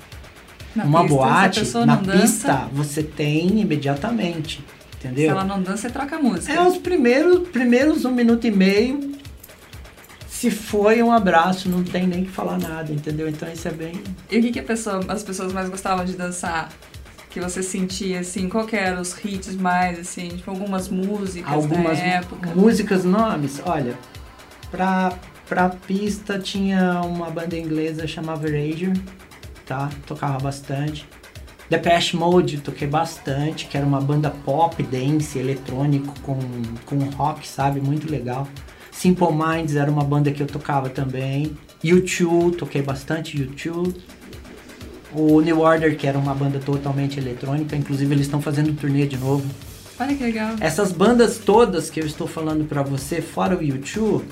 Na 0.74 0.84
uma 0.84 1.02
pista, 1.02 1.14
boate, 1.14 1.60
na 1.86 1.96
pista, 1.98 2.12
dança, 2.12 2.70
você 2.72 3.02
tem 3.02 3.60
imediatamente. 3.60 4.64
Entendeu? 4.98 5.24
Se 5.24 5.30
ela 5.30 5.44
não 5.44 5.60
dança, 5.60 5.82
você 5.82 5.90
troca 5.90 6.16
a 6.16 6.18
música. 6.18 6.52
É 6.52 6.66
os 6.66 6.78
primeiros, 6.78 7.48
primeiros 7.48 8.06
um 8.06 8.12
minuto 8.12 8.46
e 8.46 8.50
meio, 8.50 9.15
se 10.36 10.50
foi 10.50 11.02
um 11.02 11.10
abraço, 11.10 11.66
não 11.66 11.82
tem 11.82 12.06
nem 12.06 12.22
que 12.22 12.30
falar 12.30 12.58
nada, 12.58 12.92
entendeu? 12.92 13.26
Então 13.26 13.50
isso 13.50 13.66
é 13.68 13.70
bem. 13.70 14.02
E 14.30 14.38
o 14.38 14.42
que, 14.42 14.52
que 14.52 14.60
pessoa, 14.60 15.00
as 15.08 15.22
pessoas 15.22 15.50
mais 15.50 15.70
gostavam 15.70 16.04
de 16.04 16.12
dançar? 16.12 16.68
Que 17.30 17.40
você 17.40 17.62
sentia, 17.62 18.20
assim, 18.20 18.46
qual 18.46 18.66
que 18.66 18.76
eram 18.76 19.00
os 19.00 19.16
hits 19.24 19.56
mais, 19.56 19.98
assim, 19.98 20.28
tipo, 20.28 20.50
algumas 20.50 20.90
músicas 20.90 21.50
algumas 21.50 21.98
da 21.98 22.04
época? 22.04 22.50
Músicas, 22.54 23.02
nomes, 23.02 23.62
olha, 23.64 23.98
pra, 24.70 25.14
pra 25.48 25.70
pista 25.70 26.38
tinha 26.38 27.00
uma 27.00 27.30
banda 27.30 27.56
inglesa 27.56 28.06
chamada 28.06 28.46
Rager, 28.46 28.92
tá? 29.64 29.88
Tocava 30.06 30.38
bastante. 30.38 31.08
Depeche 31.70 32.14
Mode 32.14 32.58
toquei 32.60 32.86
bastante, 32.86 33.66
que 33.66 33.76
era 33.76 33.86
uma 33.86 34.02
banda 34.02 34.30
pop, 34.44 34.82
dance, 34.82 35.38
eletrônico 35.38 36.14
com, 36.20 36.38
com 36.84 36.98
rock, 37.16 37.48
sabe? 37.48 37.80
Muito 37.80 38.10
legal. 38.10 38.46
Simple 38.96 39.28
Minds 39.30 39.76
era 39.76 39.90
uma 39.90 40.02
banda 40.02 40.30
que 40.30 40.42
eu 40.42 40.46
tocava 40.46 40.88
também. 40.88 41.56
U2, 41.84 42.56
toquei 42.56 42.80
bastante 42.80 43.36
U2. 43.36 43.94
O 45.12 45.40
New 45.42 45.60
Order, 45.60 45.96
que 45.96 46.06
era 46.06 46.18
uma 46.18 46.34
banda 46.34 46.58
totalmente 46.58 47.20
eletrônica, 47.20 47.76
inclusive 47.76 48.14
eles 48.14 48.26
estão 48.26 48.40
fazendo 48.40 48.74
turnê 48.74 49.06
de 49.06 49.18
novo. 49.18 49.44
Olha 50.00 50.14
que 50.14 50.22
legal. 50.22 50.56
Essas 50.60 50.92
bandas 50.92 51.38
todas 51.38 51.90
que 51.90 52.00
eu 52.00 52.06
estou 52.06 52.26
falando 52.26 52.66
para 52.66 52.82
você, 52.82 53.20
fora 53.20 53.54
o 53.54 53.60
U2, 53.60 54.22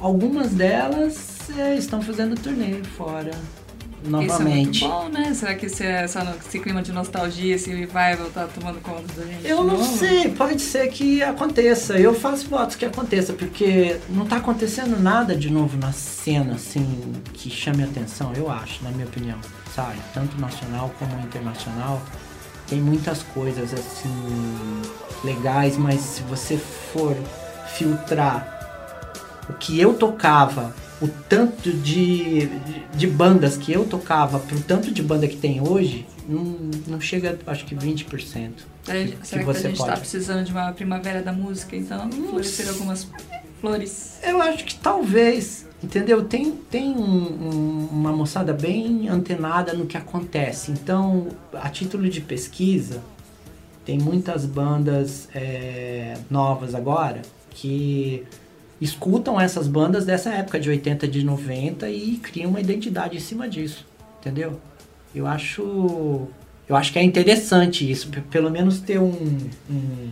algumas 0.00 0.50
delas 0.50 1.48
é, 1.56 1.76
estão 1.76 2.02
fazendo 2.02 2.34
turnê 2.34 2.82
fora 2.96 3.30
novamente. 4.04 4.76
Isso 4.76 4.84
é 4.84 4.88
muito 4.88 5.04
bom, 5.04 5.08
né? 5.08 5.34
Será 5.34 5.54
que 5.54 5.66
esse, 5.66 5.84
essa, 5.84 6.36
esse 6.46 6.58
clima 6.58 6.82
de 6.82 6.92
nostalgia, 6.92 7.54
esse 7.54 7.70
revival 7.70 8.30
tá 8.32 8.46
tomando 8.46 8.80
conta 8.80 9.02
da 9.16 9.24
gente? 9.24 9.46
Eu 9.46 9.64
não 9.64 9.82
sei, 9.82 10.28
pode 10.30 10.60
ser 10.60 10.88
que 10.88 11.22
aconteça. 11.22 11.98
Eu 11.98 12.14
faço 12.14 12.48
votos 12.48 12.76
que 12.76 12.84
aconteça, 12.84 13.32
porque 13.32 13.98
não 14.08 14.26
tá 14.26 14.36
acontecendo 14.36 15.00
nada 15.00 15.34
de 15.34 15.50
novo 15.50 15.76
na 15.76 15.92
cena, 15.92 16.54
assim, 16.54 17.12
que 17.32 17.50
chame 17.50 17.82
atenção, 17.82 18.32
eu 18.34 18.50
acho, 18.50 18.82
na 18.84 18.90
minha 18.90 19.06
opinião, 19.06 19.38
sabe? 19.74 19.98
Tanto 20.12 20.40
nacional 20.40 20.94
como 20.98 21.18
internacional. 21.20 22.02
Tem 22.66 22.80
muitas 22.80 23.22
coisas, 23.22 23.74
assim, 23.74 24.10
legais, 25.22 25.76
mas 25.76 26.00
se 26.00 26.22
você 26.22 26.56
for 26.56 27.16
filtrar 27.76 28.54
o 29.48 29.52
que 29.54 29.78
eu 29.78 29.94
tocava 29.94 30.74
o 31.00 31.08
tanto 31.28 31.72
de, 31.72 32.48
de, 32.94 33.06
bandas 33.06 33.56
que 33.56 33.72
eu 33.72 33.84
tocava 33.84 34.38
pro 34.38 34.60
tanto 34.60 34.92
de 34.92 35.02
banda 35.02 35.26
que 35.26 35.36
tem 35.36 35.60
hoje, 35.60 36.06
não, 36.28 36.42
não 36.86 37.00
chega, 37.00 37.38
acho 37.46 37.64
que 37.64 37.74
20%. 37.74 38.52
É, 38.86 39.04
que, 39.04 39.26
será 39.26 39.44
que, 39.44 39.50
que 39.50 39.56
a 39.56 39.60
gente 39.60 39.80
está 39.80 39.96
precisando 39.96 40.44
de 40.44 40.52
uma 40.52 40.72
primavera 40.72 41.22
da 41.22 41.32
música, 41.32 41.74
então? 41.76 42.10
Florescer 42.10 42.68
algumas 42.68 43.08
flores? 43.60 44.18
Eu 44.22 44.40
acho 44.40 44.64
que 44.64 44.76
talvez, 44.76 45.66
entendeu? 45.82 46.24
Tem, 46.24 46.52
tem 46.52 46.90
um, 46.90 47.02
um, 47.02 47.88
uma 47.90 48.12
moçada 48.12 48.52
bem 48.52 49.08
antenada 49.08 49.72
no 49.72 49.86
que 49.86 49.96
acontece. 49.96 50.70
Então, 50.70 51.28
a 51.52 51.68
título 51.68 52.08
de 52.08 52.20
pesquisa, 52.20 53.02
tem 53.84 53.98
muitas 53.98 54.46
bandas 54.46 55.28
é, 55.34 56.16
novas 56.30 56.74
agora 56.74 57.20
que 57.50 58.24
escutam 58.84 59.40
essas 59.40 59.66
bandas 59.66 60.04
dessa 60.04 60.30
época 60.30 60.60
de 60.60 60.68
80, 60.68 61.08
de 61.08 61.24
90 61.24 61.88
e 61.88 62.16
criam 62.18 62.50
uma 62.50 62.60
identidade 62.60 63.16
em 63.16 63.20
cima 63.20 63.48
disso, 63.48 63.86
entendeu? 64.20 64.60
Eu 65.14 65.26
acho 65.26 66.28
eu 66.68 66.76
acho 66.76 66.92
que 66.92 66.98
é 66.98 67.02
interessante 67.02 67.90
isso, 67.90 68.10
pelo 68.30 68.50
menos 68.50 68.80
ter 68.80 68.98
um, 68.98 69.38
um, 69.70 70.10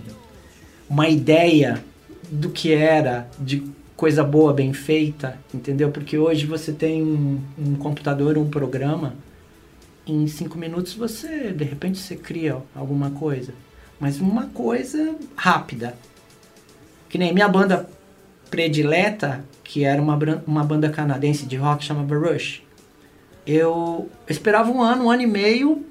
uma 0.88 1.08
ideia 1.08 1.82
do 2.30 2.50
que 2.50 2.72
era 2.72 3.28
de 3.38 3.62
coisa 3.96 4.22
boa, 4.22 4.52
bem 4.52 4.72
feita, 4.72 5.38
entendeu? 5.52 5.90
Porque 5.90 6.18
hoje 6.18 6.46
você 6.46 6.72
tem 6.72 7.02
um, 7.02 7.40
um 7.58 7.74
computador, 7.76 8.36
um 8.36 8.50
programa, 8.50 9.14
em 10.06 10.26
cinco 10.26 10.58
minutos 10.58 10.94
você, 10.94 11.52
de 11.52 11.64
repente, 11.64 11.98
você 11.98 12.16
cria 12.16 12.58
alguma 12.74 13.10
coisa. 13.10 13.54
Mas 14.00 14.20
uma 14.20 14.46
coisa 14.46 15.14
rápida. 15.36 15.94
Que 17.08 17.16
nem 17.16 17.32
minha 17.32 17.48
banda 17.48 17.88
predileta, 18.52 19.42
que 19.64 19.82
era 19.82 20.00
uma, 20.00 20.18
uma 20.46 20.62
banda 20.62 20.90
canadense 20.90 21.46
de 21.46 21.56
rock 21.56 21.82
chamada 21.82 22.14
Rush. 22.14 22.62
Eu 23.46 24.10
esperava 24.28 24.70
um 24.70 24.82
ano, 24.82 25.06
um 25.06 25.10
ano 25.10 25.22
e 25.22 25.26
meio 25.26 25.82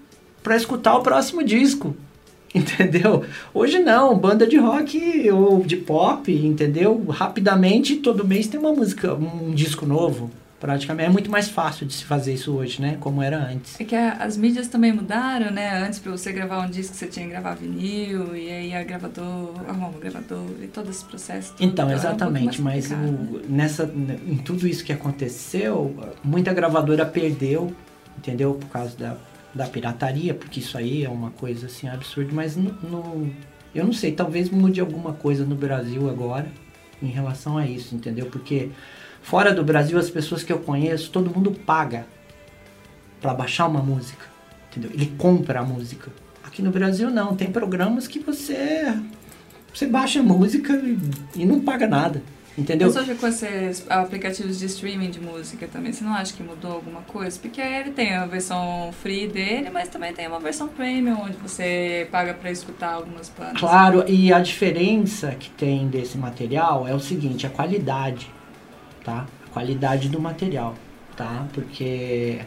para 0.44 0.56
escutar 0.56 0.96
o 0.96 1.02
próximo 1.02 1.44
disco. 1.44 1.96
Entendeu? 2.54 3.24
Hoje 3.52 3.80
não, 3.80 4.16
banda 4.16 4.46
de 4.46 4.58
rock 4.58 5.30
ou 5.32 5.64
de 5.64 5.78
pop, 5.78 6.30
entendeu? 6.30 7.02
Rapidamente, 7.08 7.96
todo 7.96 8.28
mês 8.28 8.48
tem 8.48 8.60
uma 8.60 8.74
música, 8.74 9.14
um 9.14 9.54
disco 9.54 9.86
novo 9.86 10.30
praticamente. 10.62 11.10
É 11.10 11.12
muito 11.12 11.30
mais 11.30 11.50
fácil 11.50 11.88
de 11.88 11.94
se 11.94 12.06
fazer 12.06 12.34
isso 12.34 12.56
hoje, 12.56 12.80
né? 12.80 12.96
Como 13.00 13.22
era 13.22 13.38
antes. 13.38 13.78
É 13.82 13.84
que 13.84 13.96
a, 13.96 14.14
as 14.14 14.38
mídias 14.38 14.68
também 14.68 14.94
mudaram, 14.94 15.52
né? 15.52 15.84
Antes, 15.84 15.98
para 15.98 16.12
você 16.12 16.32
gravar 16.32 16.66
um 16.66 16.70
disco, 16.70 16.96
você 16.96 17.08
tinha 17.08 17.26
que 17.26 17.32
gravar 17.32 17.56
vinil, 17.56 18.36
e 18.36 18.50
aí 18.50 18.74
a 18.74 18.84
gravador, 18.84 19.54
arrumar 19.68 19.88
um 19.88 20.00
gravador, 20.00 20.46
e 20.62 20.68
todo 20.68 20.92
esse 20.92 21.04
processo. 21.04 21.56
Então, 21.60 21.92
exatamente. 21.92 22.62
Um 22.62 22.64
mas 22.64 22.92
o, 22.92 22.96
né? 22.96 23.42
nessa, 23.50 23.92
em 24.28 24.38
tudo 24.38 24.68
isso 24.68 24.86
que 24.86 24.94
aconteceu, 24.94 25.96
muita 26.24 26.54
gravadora 26.54 27.06
perdeu, 27.06 27.76
entendeu? 28.16 28.54
Por 28.54 28.70
causa 28.70 28.96
da, 28.96 29.18
da 29.56 29.66
pirataria, 29.66 30.36
porque 30.36 30.60
isso 30.60 30.78
aí 30.78 31.04
é 31.04 31.10
uma 31.10 31.32
coisa 31.32 31.66
assim 31.66 31.90
absurda, 31.90 32.30
mas 32.32 32.56
no, 32.56 32.72
no, 32.84 33.32
eu 33.74 33.84
não 33.84 33.94
sei, 33.94 34.12
talvez 34.12 34.52
mude 34.52 34.80
alguma 34.80 35.14
coisa 35.14 35.44
no 35.44 35.56
Brasil 35.56 36.08
agora 36.08 36.48
em 37.02 37.08
relação 37.08 37.58
a 37.58 37.66
isso, 37.66 37.96
entendeu? 37.96 38.28
Porque 38.28 38.70
Fora 39.22 39.54
do 39.54 39.64
Brasil, 39.64 39.98
as 39.98 40.10
pessoas 40.10 40.44
que 40.44 40.52
eu 40.52 40.60
conheço, 40.60 41.12
todo 41.12 41.34
mundo 41.34 41.52
paga 41.52 42.06
para 43.22 43.34
baixar 43.34 43.68
uma 43.68 43.82
música. 43.82 44.26
Entendeu? 44.70 44.92
Ele 44.94 45.14
compra 45.18 45.60
a 45.60 45.64
música. 45.64 46.12
Aqui 46.44 46.62
no 46.62 46.72
Brasil 46.72 47.10
não, 47.10 47.36
tem 47.36 47.52
programas 47.52 48.08
que 48.08 48.20
você 48.20 48.94
você 49.74 49.86
baixa 49.86 50.20
a 50.20 50.24
música 50.24 50.74
e, 50.74 50.98
e 51.42 51.46
não 51.46 51.62
paga 51.62 51.88
nada. 51.88 52.22
Entendeu? 52.58 52.88
Mas 52.88 52.98
hoje 52.98 53.16
com 53.16 53.28
esses 53.28 53.86
aplicativos 53.90 54.60
de 54.60 54.66
streaming 54.66 55.10
de 55.10 55.22
música 55.22 55.68
também, 55.68 55.94
você 55.94 56.04
não 56.04 56.14
acha 56.14 56.34
que 56.34 56.44
mudou 56.44 56.74
alguma 56.74 57.02
coisa? 57.02 57.40
Porque 57.40 57.62
ele 57.62 57.92
tem 57.92 58.14
a 58.14 58.26
versão 58.26 58.92
free 59.02 59.28
dele, 59.28 59.70
mas 59.70 59.88
também 59.88 60.14
tem 60.14 60.28
uma 60.28 60.40
versão 60.40 60.68
premium, 60.68 61.22
onde 61.22 61.38
você 61.38 62.08
paga 62.12 62.34
para 62.34 62.52
escutar 62.52 62.94
algumas 62.96 63.30
bandas. 63.30 63.58
Claro, 63.58 64.04
e 64.06 64.34
a 64.34 64.42
diferença 64.42 65.32
que 65.32 65.50
tem 65.52 65.88
desse 65.88 66.18
material 66.18 66.86
é 66.86 66.94
o 66.94 67.00
seguinte, 67.00 67.48
a 67.48 67.50
qualidade 67.50 68.30
tá? 69.04 69.26
A 69.48 69.50
qualidade 69.50 70.10
do 70.10 70.20
material, 70.20 70.76
tá? 71.16 71.48
Porque 71.54 72.40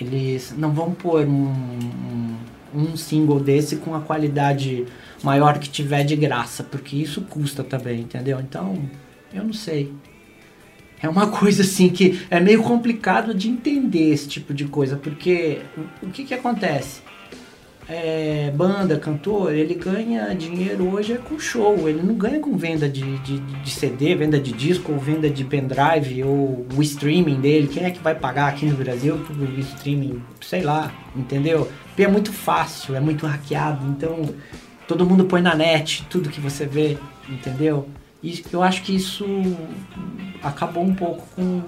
eles 0.00 0.54
não 0.56 0.72
vão 0.72 0.92
pôr 0.92 1.26
um, 1.26 1.52
um, 1.52 2.36
um, 2.74 2.96
single 2.96 3.40
desse 3.40 3.76
com 3.76 3.94
a 3.94 4.00
qualidade 4.00 4.86
maior 5.22 5.58
que 5.58 5.68
tiver 5.68 6.04
de 6.04 6.16
graça, 6.16 6.64
porque 6.64 6.96
isso 6.96 7.22
custa 7.22 7.62
também, 7.62 8.00
entendeu? 8.00 8.40
Então, 8.40 8.78
eu 9.32 9.44
não 9.44 9.52
sei. 9.52 9.92
É 11.02 11.08
uma 11.08 11.28
coisa 11.32 11.62
assim 11.62 11.88
que 11.88 12.20
é 12.30 12.40
meio 12.40 12.62
complicado 12.62 13.34
de 13.34 13.48
entender 13.48 14.12
esse 14.12 14.28
tipo 14.28 14.54
de 14.54 14.66
coisa, 14.66 14.96
porque 14.96 15.60
o 16.02 16.08
que 16.08 16.24
que 16.24 16.34
acontece? 16.34 17.02
É, 17.92 18.52
banda, 18.54 18.96
cantor, 18.96 19.52
ele 19.52 19.74
ganha 19.74 20.32
dinheiro 20.32 20.94
hoje 20.94 21.14
é 21.14 21.16
com 21.16 21.40
show, 21.40 21.88
ele 21.88 22.00
não 22.00 22.14
ganha 22.14 22.38
com 22.38 22.56
venda 22.56 22.88
de, 22.88 23.18
de, 23.18 23.40
de, 23.40 23.70
CD, 23.70 24.14
venda 24.14 24.38
de 24.38 24.52
disco, 24.52 24.92
ou 24.92 24.98
venda 24.98 25.28
de 25.28 25.42
pendrive, 25.42 26.22
ou 26.22 26.64
o 26.72 26.82
streaming 26.82 27.40
dele. 27.40 27.66
Quem 27.66 27.84
é 27.84 27.90
que 27.90 27.98
vai 27.98 28.14
pagar 28.14 28.46
aqui 28.46 28.64
no 28.64 28.76
Brasil 28.76 29.16
o 29.16 29.60
streaming? 29.60 30.22
Sei 30.40 30.62
lá, 30.62 30.94
entendeu? 31.16 31.68
Porque 31.88 32.04
é 32.04 32.08
muito 32.08 32.32
fácil, 32.32 32.94
é 32.94 33.00
muito 33.00 33.26
hackeado, 33.26 33.84
então 33.88 34.22
todo 34.86 35.04
mundo 35.04 35.24
põe 35.24 35.42
na 35.42 35.56
net 35.56 36.06
tudo 36.08 36.30
que 36.30 36.40
você 36.40 36.66
vê, 36.66 36.96
entendeu? 37.28 37.88
E 38.22 38.40
eu 38.52 38.62
acho 38.62 38.82
que 38.84 38.94
isso 38.94 39.26
acabou 40.40 40.84
um 40.84 40.94
pouco 40.94 41.26
com, 41.34 41.60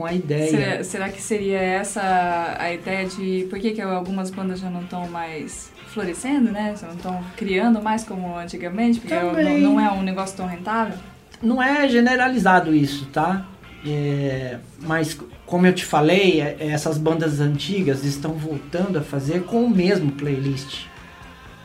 com 0.00 0.06
a 0.06 0.14
ideia. 0.14 0.50
Será, 0.50 0.84
será, 0.84 1.08
que 1.10 1.20
seria 1.20 1.58
essa 1.58 2.56
a 2.58 2.72
ideia 2.72 3.06
de 3.06 3.46
por 3.50 3.58
que, 3.58 3.72
que 3.72 3.82
algumas 3.82 4.30
bandas 4.30 4.58
já 4.58 4.70
não 4.70 4.80
estão 4.80 5.06
mais 5.08 5.70
florescendo, 5.88 6.50
né? 6.50 6.74
Já 6.80 6.86
não 6.86 6.96
estão 6.96 7.24
criando 7.36 7.82
mais 7.82 8.02
como 8.02 8.34
antigamente? 8.34 8.98
Porque 8.98 9.14
não, 9.14 9.58
não, 9.58 9.80
é 9.80 9.92
um 9.92 10.02
negócio 10.02 10.36
tão 10.36 10.46
rentável? 10.46 10.96
Não 11.42 11.62
é 11.62 11.86
generalizado 11.86 12.74
isso, 12.74 13.06
tá? 13.06 13.46
É, 13.86 14.58
mas 14.80 15.18
como 15.44 15.66
eu 15.66 15.74
te 15.74 15.84
falei, 15.84 16.40
é, 16.40 16.56
essas 16.60 16.96
bandas 16.96 17.38
antigas 17.38 18.02
estão 18.02 18.32
voltando 18.32 18.98
a 18.98 19.02
fazer 19.02 19.42
com 19.42 19.64
o 19.64 19.70
mesmo 19.70 20.12
playlist. 20.12 20.86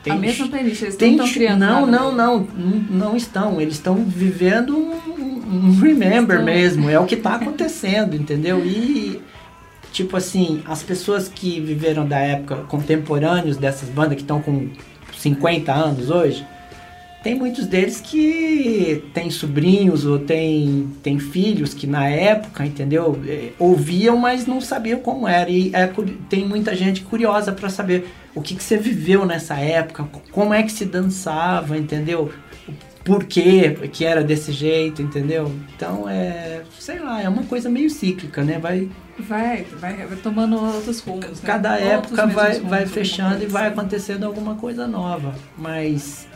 Tem, 0.04 0.14
a 0.14 0.18
mesma 0.18 0.48
playlist, 0.48 0.82
eles 0.82 0.98
não 0.98 1.08
estão 1.10 1.32
criando 1.32 1.60
Não, 1.60 1.88
não, 1.88 2.12
não, 2.12 2.40
não, 2.40 2.70
não 2.90 3.16
estão. 3.16 3.62
Eles 3.62 3.76
estão 3.76 3.96
vivendo 3.96 4.78
um 4.78 5.35
remember 5.82 6.44
mesmo, 6.44 6.90
é 6.90 7.00
o 7.00 7.06
que 7.06 7.16
está 7.16 7.36
acontecendo, 7.36 8.16
entendeu? 8.16 8.66
E 8.66 9.22
tipo 9.92 10.18
assim, 10.18 10.62
as 10.66 10.84
pessoas 10.84 11.30
que 11.30 11.60
viveram 11.62 12.06
da 12.06 12.20
época 12.20 12.58
contemporâneos 12.68 13.56
dessas 13.56 13.88
bandas 13.90 14.16
que 14.16 14.22
estão 14.22 14.42
com 14.42 14.70
50 15.18 15.74
anos 15.74 16.10
hoje, 16.10 16.46
tem 17.26 17.34
muitos 17.34 17.66
deles 17.66 18.00
que 18.00 19.04
têm 19.12 19.32
sobrinhos 19.32 20.06
ou 20.06 20.20
tem, 20.20 20.92
tem 21.02 21.18
filhos 21.18 21.74
que 21.74 21.88
na 21.88 22.08
época, 22.08 22.64
entendeu? 22.64 23.20
É, 23.28 23.50
ouviam, 23.58 24.16
mas 24.16 24.46
não 24.46 24.62
sabiam 24.62 25.00
como 25.00 25.28
era. 25.28 25.50
E 25.50 25.72
é, 25.74 25.92
tem 26.30 26.46
muita 26.46 26.76
gente 26.76 27.02
curiosa 27.02 27.52
para 27.52 27.68
saber 27.68 28.08
o 28.36 28.42
que, 28.42 28.54
que 28.54 28.62
você 28.62 28.78
viveu 28.78 29.26
nessa 29.26 29.56
época, 29.56 30.08
como 30.32 30.54
é 30.54 30.62
que 30.62 30.72
se 30.72 30.86
dançava, 30.86 31.76
entendeu? 31.76 32.32
Por 33.06 33.24
que 33.24 33.70
que 33.90 34.04
era 34.04 34.24
desse 34.24 34.52
jeito, 34.52 35.02
entendeu? 35.02 35.50
Então 35.76 36.10
é, 36.10 36.64
sei 36.80 37.00
lá, 37.00 37.22
é 37.22 37.30
uma 37.30 37.44
coisa 37.44 37.70
meio 37.70 37.90
cíclica, 37.90 38.44
né? 38.44 38.60
Vai 38.60 38.90
vai, 39.20 39.64
vai, 39.80 40.06
vai 40.08 40.18
tomando 40.18 40.58
outros 40.58 41.00
rumos. 41.00 41.26
Né? 41.26 41.36
Cada 41.46 41.72
né? 41.72 41.94
época 41.94 42.26
vai, 42.28 42.60
vai 42.60 42.86
fechando 42.86 43.44
e 43.44 43.46
vai 43.46 43.68
acontecendo 43.68 44.26
alguma 44.26 44.56
coisa 44.56 44.88
nova. 44.88 45.36
Mas 45.58 46.28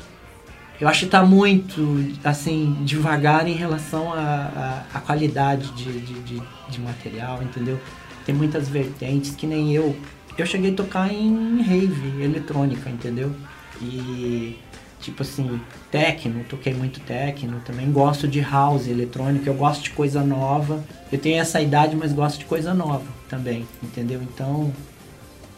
eu 0.79 0.87
acho 0.87 0.99
que 1.01 1.05
está 1.05 1.23
muito, 1.25 1.81
assim, 2.23 2.77
devagar 2.85 3.47
em 3.47 3.53
relação 3.53 4.13
à 4.13 4.17
a, 4.17 4.85
a, 4.93 4.97
a, 4.97 5.01
qualidade 5.01 5.69
de, 5.73 5.91
de, 5.99 6.13
de, 6.21 6.41
de, 6.69 6.81
material, 6.81 7.43
entendeu? 7.43 7.77
Tem 8.25 8.33
muitas 8.33 8.69
vertentes, 8.69 9.35
que 9.35 9.45
nem 9.45 9.73
eu. 9.73 9.95
Eu 10.37 10.45
cheguei 10.45 10.71
a 10.71 10.75
tocar 10.75 11.11
em 11.11 11.61
rave 11.61 12.23
eletrônica, 12.23 12.89
entendeu? 12.89 13.35
E, 13.81 14.57
tipo 14.99 15.23
assim, 15.23 15.59
techno, 15.91 16.43
toquei 16.43 16.73
muito 16.73 16.99
techno, 17.01 17.61
também 17.61 17.91
gosto 17.91 18.27
de 18.27 18.41
house 18.41 18.87
eletrônica, 18.87 19.49
eu 19.49 19.53
gosto 19.53 19.83
de 19.83 19.91
coisa 19.91 20.23
nova. 20.23 20.83
Eu 21.11 21.17
tenho 21.17 21.39
essa 21.39 21.61
idade, 21.61 21.95
mas 21.95 22.13
gosto 22.13 22.39
de 22.39 22.45
coisa 22.45 22.73
nova 22.73 23.07
também, 23.29 23.67
entendeu? 23.83 24.21
Então, 24.21 24.73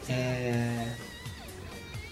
é 0.08 0.88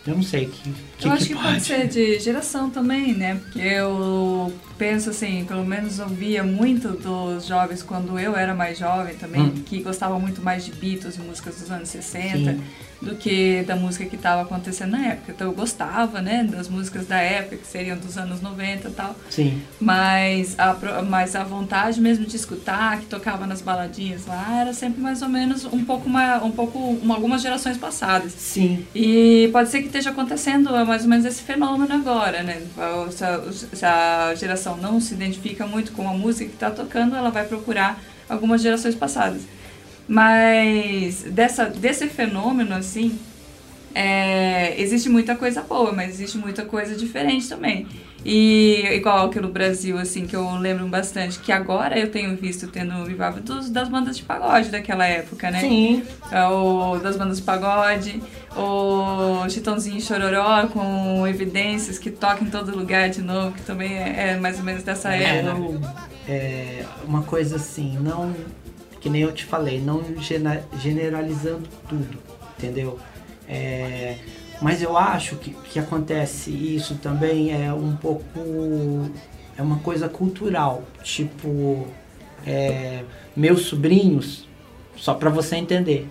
eu 0.10 0.16
não 0.16 0.24
sei 0.24 0.46
que, 0.46 0.74
que 1.00 1.08
Eu 1.08 1.12
acho 1.12 1.24
que, 1.24 1.30
que 1.30 1.36
pode. 1.36 1.48
pode 1.48 1.64
ser 1.64 1.88
de 1.88 2.20
geração 2.20 2.70
também, 2.70 3.14
né? 3.14 3.36
Porque 3.36 3.60
eu 3.60 4.54
penso 4.78 5.10
assim, 5.10 5.46
pelo 5.46 5.66
menos 5.66 6.00
ouvia 6.00 6.44
muito 6.44 6.90
dos 6.90 7.46
jovens 7.46 7.82
quando 7.82 8.20
eu 8.20 8.36
era 8.36 8.54
mais 8.54 8.78
jovem 8.78 9.16
também, 9.16 9.42
hum. 9.42 9.64
que 9.66 9.82
gostavam 9.82 10.20
muito 10.20 10.42
mais 10.42 10.66
de 10.66 10.72
Beatles 10.72 11.16
e 11.16 11.22
músicas 11.22 11.56
dos 11.56 11.72
anos 11.72 11.90
60. 11.90 12.38
Sim 12.38 12.62
do 13.02 13.16
que 13.16 13.64
da 13.64 13.76
música 13.76 14.06
que 14.06 14.16
estava 14.16 14.42
acontecendo 14.42 14.92
na 14.92 15.08
época. 15.08 15.32
Então 15.32 15.48
eu 15.48 15.54
gostava, 15.54 16.22
né, 16.22 16.44
das 16.44 16.68
músicas 16.68 17.08
da 17.08 17.18
época, 17.18 17.58
que 17.58 17.68
seriam 17.68 17.98
dos 17.98 18.18
anos 18.18 18.42
90 18.42 18.88
e 18.88 18.92
tal. 18.92 19.16
Sim. 19.30 19.62
Mas 19.80 20.56
a, 20.60 20.76
mas 21.04 21.36
a 21.36 21.44
vontade 21.44 22.00
mesmo 22.02 22.26
de 22.26 22.36
escutar, 22.36 23.00
que 23.00 23.06
tocava 23.06 23.48
nas 23.48 23.62
baladinhas 23.62 24.26
lá, 24.26 24.62
era 24.62 24.74
sempre 24.74 25.02
mais 25.02 25.22
ou 25.22 25.30
menos 25.30 25.66
um 25.66 25.84
pouco, 25.84 26.08
uma, 26.08 26.44
um 26.44 26.52
pouco 26.52 26.78
uma, 26.78 27.16
algumas 27.16 27.42
gerações 27.42 27.78
passadas. 27.78 28.34
Sim. 28.34 28.86
E 28.94 29.50
pode 29.52 29.70
ser 29.70 29.80
que 29.80 29.88
esteja 29.88 30.10
acontecendo 30.10 30.76
mais 30.90 31.04
ou 31.04 31.10
menos 31.10 31.26
esse 31.26 31.42
fenômeno 31.42 31.94
agora, 31.94 32.44
né? 32.44 32.62
Se 33.12 33.24
a, 33.24 33.52
se 33.52 33.86
a 33.86 34.36
geração 34.36 34.76
não 34.76 35.00
se 35.00 35.14
identifica 35.14 35.66
muito 35.66 35.92
com 35.94 36.10
a 36.10 36.14
música 36.14 36.50
que 36.50 36.56
está 36.56 36.72
tocando, 36.72 37.16
ela 37.16 37.30
vai 37.30 37.46
procurar 37.46 38.02
algumas 38.28 38.62
gerações 38.62 38.96
passadas. 38.96 39.44
Mas 40.08 41.22
dessa, 41.24 41.66
desse 41.66 42.08
fenômeno, 42.08 42.74
assim, 42.76 43.18
é, 43.94 44.80
existe 44.82 45.08
muita 45.08 45.36
coisa 45.36 45.62
boa, 45.62 45.92
mas 45.92 46.10
existe 46.10 46.38
muita 46.38 46.66
coisa 46.66 46.96
diferente 46.96 47.48
também. 47.48 47.88
E 48.26 48.86
igual 48.92 49.28
aqui 49.28 49.40
no 49.40 49.48
Brasil, 49.48 49.98
assim, 49.98 50.28
que 50.28 50.36
eu 50.36 50.50
lembro 50.56 50.86
bastante, 50.88 51.40
que 51.40 51.52
agora 51.52 51.98
eu 51.98 52.12
tenho 52.12 52.36
visto 52.36 52.68
tendo 52.68 52.92
revival 53.04 53.34
dos, 53.34 53.70
das 53.70 53.88
bandas 53.88 54.18
de 54.18 54.24
pagode 54.24 54.70
daquela 54.70 55.06
época, 55.06 55.50
né? 55.50 55.62
Sim. 55.62 56.04
É, 56.32 56.46
o, 56.46 56.98
das 57.00 57.16
bandas 57.16 57.38
de 57.38 57.44
pagode, 57.44 58.22
o 58.56 59.48
Chitãozinho 59.50 60.02
Chororó 60.02 60.68
com 60.68 61.26
evidências 61.28 61.98
que 61.98 62.12
toca 62.12 62.44
em 62.44 62.50
todo 62.50 62.76
lugar 62.76 63.10
de 63.10 63.22
novo, 63.22 63.54
que 63.54 63.62
também 63.62 63.98
é, 63.98 64.32
é 64.32 64.38
mais 64.38 64.58
ou 64.58 64.66
menos 64.66 64.84
dessa 64.84 65.14
é, 65.16 65.38
época. 65.38 65.80
É, 66.28 66.84
uma 67.06 67.24
coisa 67.24 67.56
assim, 67.56 67.98
não 68.00 68.36
que 69.00 69.10
nem 69.10 69.22
eu 69.22 69.32
te 69.32 69.46
falei, 69.46 69.80
não 69.80 70.04
generalizando 70.78 71.64
tudo, 71.88 72.18
entendeu? 72.58 73.00
É, 73.48 74.18
mas 74.62 74.82
eu 74.82 74.98
acho 74.98 75.36
que, 75.38 75.52
que 75.52 75.80
acontece 75.80 76.52
isso 76.52 76.96
também 76.96 77.52
é 77.52 77.74
um 77.74 77.96
pouco. 77.96 79.10
É 79.58 79.62
uma 79.62 79.80
coisa 79.80 80.08
cultural. 80.08 80.84
Tipo, 81.04 81.88
é, 82.46 83.04
meus 83.36 83.64
sobrinhos, 83.64 84.48
só 84.96 85.14
para 85.14 85.30
você 85.30 85.56
entender, 85.56 86.08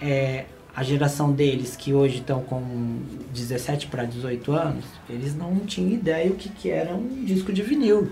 é, 0.00 0.44
a 0.74 0.82
geração 0.82 1.32
deles 1.32 1.76
que 1.76 1.92
hoje 1.92 2.18
estão 2.18 2.42
com 2.42 3.00
17 3.32 3.86
para 3.88 4.04
18 4.04 4.52
anos, 4.52 4.84
eles 5.08 5.34
não 5.34 5.56
tinham 5.60 5.90
ideia 5.90 6.30
o 6.30 6.34
que, 6.34 6.48
que 6.48 6.70
era 6.70 6.94
um 6.94 7.24
disco 7.24 7.52
de 7.52 7.62
vinil. 7.62 8.10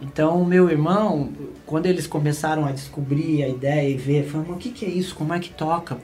Então, 0.00 0.40
o 0.40 0.46
meu 0.46 0.70
irmão, 0.70 1.30
quando 1.66 1.86
eles 1.86 2.06
começaram 2.06 2.64
a 2.64 2.70
descobrir 2.70 3.42
a 3.42 3.48
ideia 3.48 3.88
e 3.90 3.96
ver, 3.96 4.24
falaram, 4.24 4.52
o 4.52 4.56
que, 4.56 4.70
que 4.70 4.84
é 4.84 4.88
isso? 4.88 5.14
Como 5.14 5.34
é 5.34 5.40
que 5.40 5.50
toca? 5.50 5.98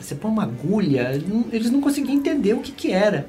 Você 0.00 0.14
põe 0.14 0.30
uma 0.30 0.44
agulha? 0.44 1.20
Eles 1.52 1.70
não 1.70 1.80
conseguiam 1.80 2.14
entender 2.14 2.54
o 2.54 2.60
que, 2.60 2.70
que 2.70 2.92
era. 2.92 3.26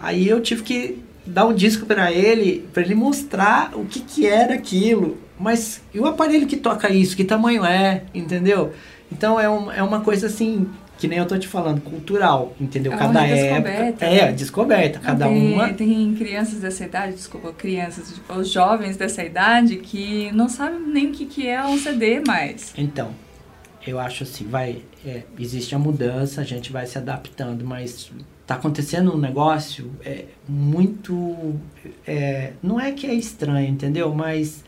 Aí 0.00 0.26
eu 0.26 0.40
tive 0.40 0.62
que 0.62 1.02
dar 1.26 1.46
um 1.46 1.52
disco 1.52 1.84
para 1.84 2.10
ele, 2.12 2.66
para 2.72 2.82
ele 2.82 2.94
mostrar 2.94 3.72
o 3.74 3.84
que, 3.84 4.00
que 4.00 4.26
era 4.26 4.54
aquilo. 4.54 5.18
Mas 5.38 5.82
e 5.92 6.00
o 6.00 6.06
aparelho 6.06 6.46
que 6.46 6.56
toca 6.56 6.90
isso? 6.90 7.16
Que 7.16 7.24
tamanho 7.24 7.64
é? 7.64 8.04
Entendeu? 8.14 8.72
Então 9.12 9.38
é, 9.38 9.48
um, 9.48 9.70
é 9.70 9.82
uma 9.82 10.00
coisa 10.00 10.28
assim 10.28 10.66
que 10.98 11.06
nem 11.06 11.18
eu 11.18 11.26
tô 11.26 11.38
te 11.38 11.46
falando, 11.46 11.80
cultural, 11.80 12.54
entendeu? 12.60 12.92
É 12.92 12.96
cada 12.96 13.26
época. 13.26 14.04
É, 14.04 14.26
né? 14.26 14.32
descoberta. 14.32 14.98
Cada 14.98 15.26
tem, 15.28 15.52
uma. 15.52 15.72
Tem 15.72 16.14
crianças 16.14 16.60
dessa 16.60 16.84
idade, 16.84 17.14
desculpa, 17.14 17.52
crianças, 17.52 18.14
tipo, 18.14 18.32
os 18.32 18.48
jovens 18.48 18.96
dessa 18.96 19.22
idade 19.22 19.76
que 19.76 20.30
não 20.32 20.48
sabem 20.48 20.80
nem 20.80 21.08
o 21.08 21.12
que, 21.12 21.26
que 21.26 21.46
é 21.46 21.64
um 21.64 21.78
CD 21.78 22.20
mais. 22.26 22.72
Então, 22.76 23.10
eu 23.86 24.00
acho 24.00 24.22
assim, 24.22 24.46
vai. 24.46 24.82
É, 25.04 25.22
existe 25.38 25.74
a 25.74 25.78
mudança, 25.78 26.40
a 26.40 26.44
gente 26.44 26.72
vai 26.72 26.86
se 26.86 26.98
adaptando, 26.98 27.64
mas 27.64 28.10
tá 28.46 28.54
acontecendo 28.54 29.14
um 29.14 29.18
negócio 29.18 29.90
é, 30.04 30.24
muito. 30.48 31.54
É, 32.06 32.52
não 32.62 32.80
é 32.80 32.92
que 32.92 33.06
é 33.06 33.14
estranho, 33.14 33.68
entendeu? 33.68 34.14
Mas 34.14 34.64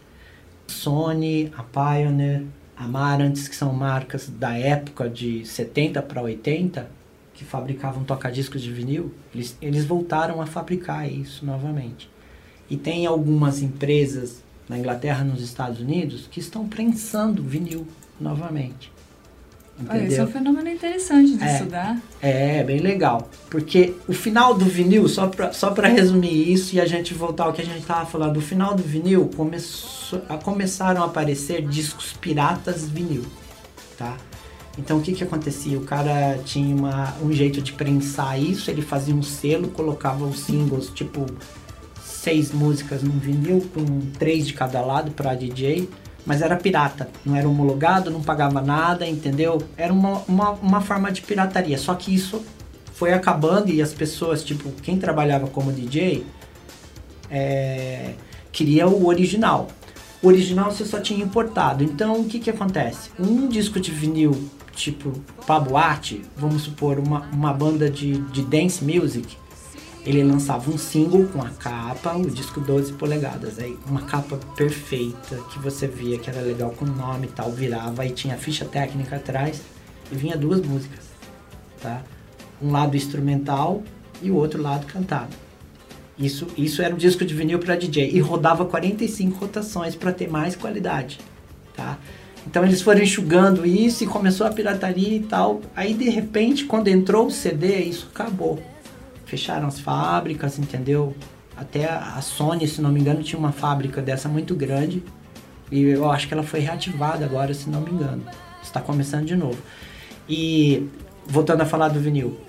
Sony, 0.67 1.51
a 1.57 1.63
Pioneer, 1.63 2.45
Amarantes, 2.79 3.49
que 3.49 3.57
são 3.57 3.73
marcas 3.73 4.29
da 4.29 4.57
época 4.57 5.09
de 5.09 5.45
70 5.45 6.01
para 6.03 6.23
80, 6.23 6.89
que 7.35 7.45
fabricavam 7.45 8.05
toca-discos 8.05 8.63
de 8.63 8.73
vinil, 8.73 9.13
eles, 9.35 9.57
eles 9.61 9.85
voltaram 9.85 10.41
a 10.41 10.47
fabricar 10.47 11.11
isso 11.11 11.45
novamente. 11.45 12.09
E 12.71 12.77
tem 12.77 13.07
algumas 13.07 13.63
empresas 13.63 14.43
na 14.69 14.79
Inglaterra, 14.79 15.25
nos 15.25 15.43
Estados 15.43 15.81
Unidos, 15.81 16.29
que 16.31 16.39
estão 16.39 16.69
prensando 16.69 17.43
vinil 17.43 17.87
novamente. 18.21 18.93
Olha, 19.89 20.07
esse 20.07 20.19
é 20.19 20.25
um 20.25 20.27
fenômeno 20.27 20.69
interessante 20.69 21.37
de 21.37 21.45
é, 21.45 21.53
estudar. 21.53 21.99
É, 22.21 22.65
bem 22.65 22.81
legal. 22.81 23.29
Porque 23.49 23.95
o 24.09 24.13
final 24.13 24.55
do 24.55 24.65
vinil, 24.65 25.09
só 25.09 25.29
para 25.29 25.53
só 25.53 25.73
resumir 25.73 26.53
isso 26.53 26.75
e 26.75 26.81
a 26.81 26.87
gente 26.87 27.15
voltar 27.15 27.45
ao 27.45 27.53
que 27.53 27.63
a 27.63 27.65
gente 27.65 27.81
estava 27.81 28.05
falando, 28.05 28.39
o 28.39 28.41
final 28.41 28.75
do 28.75 28.83
vinil 28.83 29.31
começou, 29.37 30.23
a, 30.29 30.37
começaram 30.37 31.03
a 31.03 31.07
aparecer 31.07 31.63
discos 31.63 32.13
piratas 32.13 32.89
vinil, 32.89 33.25
tá? 33.97 34.17
Então 34.77 34.99
o 34.99 35.01
que 35.01 35.13
que 35.13 35.25
acontecia? 35.25 35.79
O 35.79 35.83
cara 35.83 36.39
tinha 36.45 36.75
uma, 36.75 37.15
um 37.23 37.33
jeito 37.33 37.61
de 37.61 37.73
prensar 37.73 38.41
isso, 38.41 38.71
ele 38.71 38.83
fazia 38.83 39.15
um 39.15 39.23
selo, 39.23 39.69
colocava 39.69 40.25
os 40.25 40.41
singles, 40.41 40.91
tipo 40.91 41.27
seis 42.03 42.53
músicas 42.53 43.03
num 43.03 43.19
vinil 43.19 43.69
com 43.73 44.01
três 44.19 44.47
de 44.47 44.55
cada 44.55 44.81
lado 44.81 45.13
para 45.13 45.35
DJ 45.35 45.89
mas 46.27 46.43
era 46.43 46.57
pirata, 46.57 47.09
não 47.25 47.35
era 47.35 47.49
homologado, 47.49 48.11
não 48.11 48.23
pagava 48.23 48.61
nada, 48.61 49.07
entendeu? 49.07 49.63
Era 49.77 49.93
uma, 49.93 50.23
uma, 50.29 50.51
uma 50.53 50.81
forma 50.81 51.11
de 51.11 51.23
pirataria. 51.23 51.79
Só 51.79 51.95
que 51.95 52.15
isso 52.15 52.43
foi 52.93 53.13
acabando 53.13 53.71
e 53.71 53.81
as 53.81 53.95
pessoas, 53.95 54.43
tipo, 54.43 54.71
quem 54.83 54.99
trabalhava 54.99 55.47
como 55.47 55.73
DJ, 55.73 56.27
é, 57.31 58.15
queria 58.53 58.89
o 58.89 59.07
original. 59.07 59.69
O 60.23 60.27
original 60.29 60.71
você 60.71 60.85
só 60.85 61.01
tinha 61.01 61.25
importado. 61.25 61.85
Então 61.85 62.21
o 62.21 62.25
que 62.25 62.41
que 62.41 62.51
acontece? 62.51 63.11
Um 63.19 63.49
disco 63.49 63.79
de 63.81 63.91
vinil 63.91 64.51
tipo 64.79 65.13
Paboate, 65.47 66.23
vamos 66.37 66.63
supor, 66.63 66.99
uma, 66.99 67.29
uma 67.33 67.53
banda 67.53 67.91
de, 67.91 68.19
de 68.19 68.43
dance 68.43 68.85
music, 68.85 69.37
ele 70.09 70.23
lançava 70.23 70.71
um 70.71 70.79
single 70.79 71.27
com 71.27 71.43
a 71.43 71.51
capa, 71.51 72.17
o 72.17 72.31
disco 72.31 72.63
12 72.63 72.95
polegadas, 72.95 73.59
aí 73.59 73.77
uma 73.87 74.01
capa 74.01 74.39
perfeita 74.57 75.37
que 75.53 75.59
você 75.59 75.87
via 75.87 76.19
que 76.19 76.31
era 76.31 76.41
legal 76.41 76.71
com 76.71 76.87
o 76.87 76.89
nome 76.89 77.27
e 77.27 77.31
tal, 77.31 77.53
virava 77.53 78.07
e 78.07 78.11
tinha 78.11 78.35
ficha 78.39 78.65
técnica 78.65 79.17
atrás 79.17 79.61
e 80.11 80.15
vinha 80.15 80.35
duas 80.35 80.63
músicas, 80.63 81.05
tá? 81.83 82.03
Um 82.63 82.73
lado 82.73 82.97
instrumental 82.97 83.83
e 84.23 84.31
o 84.31 84.37
outro 84.37 84.63
lado 84.63 84.87
cantado. 84.87 85.37
Isso, 86.19 86.47
isso 86.57 86.81
era 86.81 86.95
um 86.95 86.99
disco 86.99 87.23
de 87.23 87.35
vinil 87.35 87.59
para 87.59 87.77
DJ 87.77 88.11
e 88.11 88.19
rodava 88.19 88.65
45 88.65 89.39
rotações 89.39 89.95
para 89.95 90.11
ter 90.11 90.27
mais 90.27 90.57
qualidade, 90.57 91.19
tá? 91.77 91.99
Então 92.47 92.65
eles 92.65 92.81
foram 92.81 93.03
enxugando 93.03 93.67
isso 93.67 94.05
e 94.05 94.07
começou 94.07 94.47
a 94.47 94.51
pirataria 94.51 95.17
e 95.17 95.21
tal. 95.21 95.61
Aí 95.77 95.93
de 95.93 96.09
repente, 96.09 96.65
quando 96.65 96.89
entrou 96.89 97.27
o 97.27 97.31
CD, 97.31 97.81
isso 97.81 98.09
acabou 98.11 98.59
fecharam 99.29 99.69
as 99.69 99.79
fábricas, 99.79 100.59
entendeu? 100.59 101.15
Até 101.57 101.87
a 101.87 102.21
Sony, 102.23 102.67
se 102.67 102.81
não 102.81 102.91
me 102.91 102.99
engano, 102.99 103.23
tinha 103.23 103.39
uma 103.39 103.53
fábrica 103.53 104.01
dessa 104.01 104.29
muito 104.29 104.55
grande. 104.55 105.03
E 105.71 105.83
eu 105.83 106.11
acho 106.11 106.27
que 106.27 106.35
ela 106.35 106.43
foi 106.43 106.61
reativada 106.61 107.25
agora, 107.25 107.53
se 107.53 107.69
não 107.69 107.83
me 107.83 107.91
engano. 107.91 108.23
Está 108.63 108.81
começando 108.81 109.27
de 109.27 109.37
novo. 109.37 109.59
E 110.29 110.89
voltando 111.27 111.61
a 111.61 111.67
falar 111.67 111.89
do 111.89 112.01
vinil, 112.01 112.41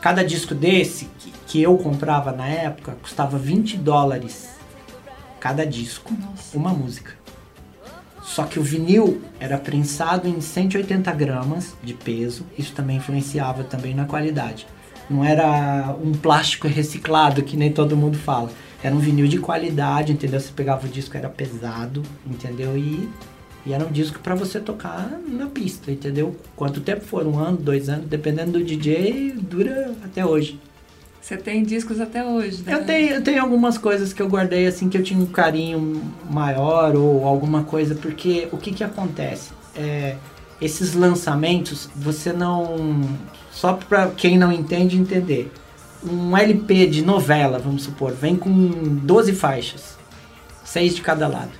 cada 0.00 0.22
disco 0.22 0.54
desse 0.54 1.06
que, 1.18 1.32
que 1.46 1.62
eu 1.62 1.76
comprava 1.78 2.32
na 2.32 2.46
época 2.46 2.96
custava 3.00 3.38
20 3.38 3.78
dólares 3.78 4.50
cada 5.40 5.64
disco, 5.64 6.12
Nossa. 6.12 6.56
uma 6.56 6.70
música. 6.70 7.12
Só 8.22 8.44
que 8.44 8.58
o 8.58 8.62
vinil 8.62 9.22
era 9.38 9.56
prensado 9.56 10.28
em 10.28 10.40
180 10.40 11.10
gramas 11.12 11.74
de 11.82 11.94
peso, 11.94 12.44
isso 12.58 12.72
também 12.72 12.96
influenciava 12.96 13.62
também 13.62 13.94
na 13.94 14.04
qualidade. 14.04 14.66
Não 15.08 15.24
era 15.24 15.94
um 16.02 16.12
plástico 16.12 16.66
reciclado 16.66 17.42
que 17.42 17.56
nem 17.56 17.72
todo 17.72 17.96
mundo 17.96 18.18
fala. 18.18 18.50
Era 18.82 18.94
um 18.94 18.98
vinil 18.98 19.26
de 19.26 19.38
qualidade, 19.38 20.12
entendeu? 20.12 20.40
Você 20.40 20.52
pegava 20.54 20.86
o 20.86 20.88
disco, 20.88 21.16
era 21.16 21.28
pesado, 21.28 22.02
entendeu? 22.26 22.76
E, 22.76 23.08
e 23.64 23.72
era 23.72 23.84
um 23.84 23.90
disco 23.90 24.18
para 24.20 24.34
você 24.34 24.60
tocar 24.60 25.10
na 25.26 25.46
pista, 25.46 25.90
entendeu? 25.90 26.36
Quanto 26.54 26.80
tempo 26.80 27.04
for, 27.04 27.26
um 27.26 27.38
ano, 27.38 27.56
dois 27.56 27.88
anos, 27.88 28.06
dependendo 28.06 28.52
do 28.52 28.64
DJ, 28.64 29.32
dura 29.32 29.92
até 30.04 30.24
hoje. 30.24 30.60
Você 31.26 31.36
tem 31.36 31.64
discos 31.64 32.00
até 32.00 32.24
hoje, 32.24 32.62
né? 32.62 32.74
Eu 32.74 32.84
tenho, 32.84 33.14
eu 33.14 33.22
tenho 33.22 33.42
algumas 33.42 33.76
coisas 33.76 34.12
que 34.12 34.22
eu 34.22 34.28
guardei 34.28 34.64
assim 34.68 34.88
que 34.88 34.96
eu 34.96 35.02
tinha 35.02 35.18
um 35.18 35.26
carinho 35.26 36.00
maior 36.30 36.94
ou 36.94 37.26
alguma 37.26 37.64
coisa, 37.64 37.96
porque 37.96 38.46
o 38.52 38.56
que 38.56 38.70
que 38.70 38.84
acontece? 38.84 39.50
É, 39.74 40.14
esses 40.60 40.94
lançamentos, 40.94 41.90
você 41.96 42.32
não. 42.32 43.00
Só 43.56 43.72
para 43.72 44.10
quem 44.10 44.36
não 44.36 44.52
entende 44.52 44.98
entender. 44.98 45.50
Um 46.04 46.36
LP 46.36 46.86
de 46.88 47.02
novela, 47.02 47.58
vamos 47.58 47.84
supor, 47.84 48.12
vem 48.12 48.36
com 48.36 48.50
12 49.02 49.32
faixas, 49.32 49.96
seis 50.62 50.94
de 50.94 51.00
cada 51.00 51.26
lado. 51.26 51.52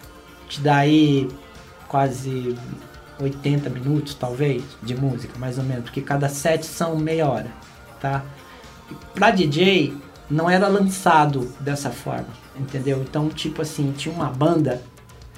Te 0.46 0.60
dá 0.60 0.76
aí 0.76 1.26
quase 1.88 2.54
80 3.18 3.70
minutos, 3.70 4.14
talvez, 4.14 4.62
de 4.82 4.94
música, 4.94 5.38
mais 5.38 5.56
ou 5.56 5.64
menos, 5.64 5.84
porque 5.84 6.02
cada 6.02 6.28
set 6.28 6.66
são 6.66 6.96
meia 6.96 7.26
hora, 7.26 7.50
tá? 7.98 8.22
Pra 9.14 9.30
DJ, 9.30 9.94
não 10.30 10.50
era 10.50 10.68
lançado 10.68 11.50
dessa 11.60 11.90
forma, 11.90 12.28
entendeu? 12.60 13.00
Então, 13.08 13.30
tipo 13.30 13.62
assim, 13.62 13.92
tinha 13.96 14.14
uma 14.14 14.28
banda 14.28 14.82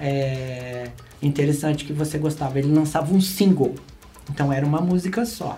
é, 0.00 0.90
interessante 1.22 1.84
que 1.84 1.92
você 1.92 2.18
gostava. 2.18 2.58
Ele 2.58 2.74
lançava 2.74 3.14
um 3.14 3.20
single, 3.20 3.76
então 4.28 4.52
era 4.52 4.66
uma 4.66 4.80
música 4.80 5.24
só. 5.24 5.56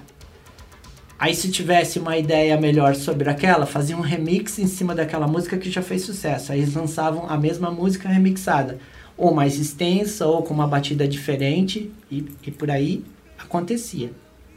Aí, 1.20 1.34
se 1.34 1.50
tivesse 1.50 1.98
uma 1.98 2.16
ideia 2.16 2.58
melhor 2.58 2.94
sobre 2.94 3.28
aquela, 3.28 3.66
fazia 3.66 3.94
um 3.94 4.00
remix 4.00 4.58
em 4.58 4.66
cima 4.66 4.94
daquela 4.94 5.28
música 5.28 5.58
que 5.58 5.70
já 5.70 5.82
fez 5.82 6.00
sucesso. 6.00 6.50
Aí 6.50 6.60
eles 6.60 6.72
lançavam 6.72 7.28
a 7.28 7.36
mesma 7.36 7.70
música 7.70 8.08
remixada, 8.08 8.78
ou 9.18 9.34
mais 9.34 9.58
extensa, 9.58 10.26
ou 10.26 10.42
com 10.42 10.54
uma 10.54 10.66
batida 10.66 11.06
diferente, 11.06 11.92
e, 12.10 12.24
e 12.46 12.50
por 12.50 12.70
aí 12.70 13.04
acontecia, 13.38 14.10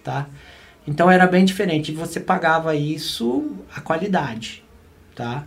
tá? 0.05 0.29
Então 0.87 1.11
era 1.11 1.27
bem 1.27 1.43
diferente. 1.43 1.91
Você 1.91 2.21
pagava 2.21 2.73
isso 2.73 3.57
a 3.75 3.81
qualidade, 3.81 4.63
tá? 5.13 5.45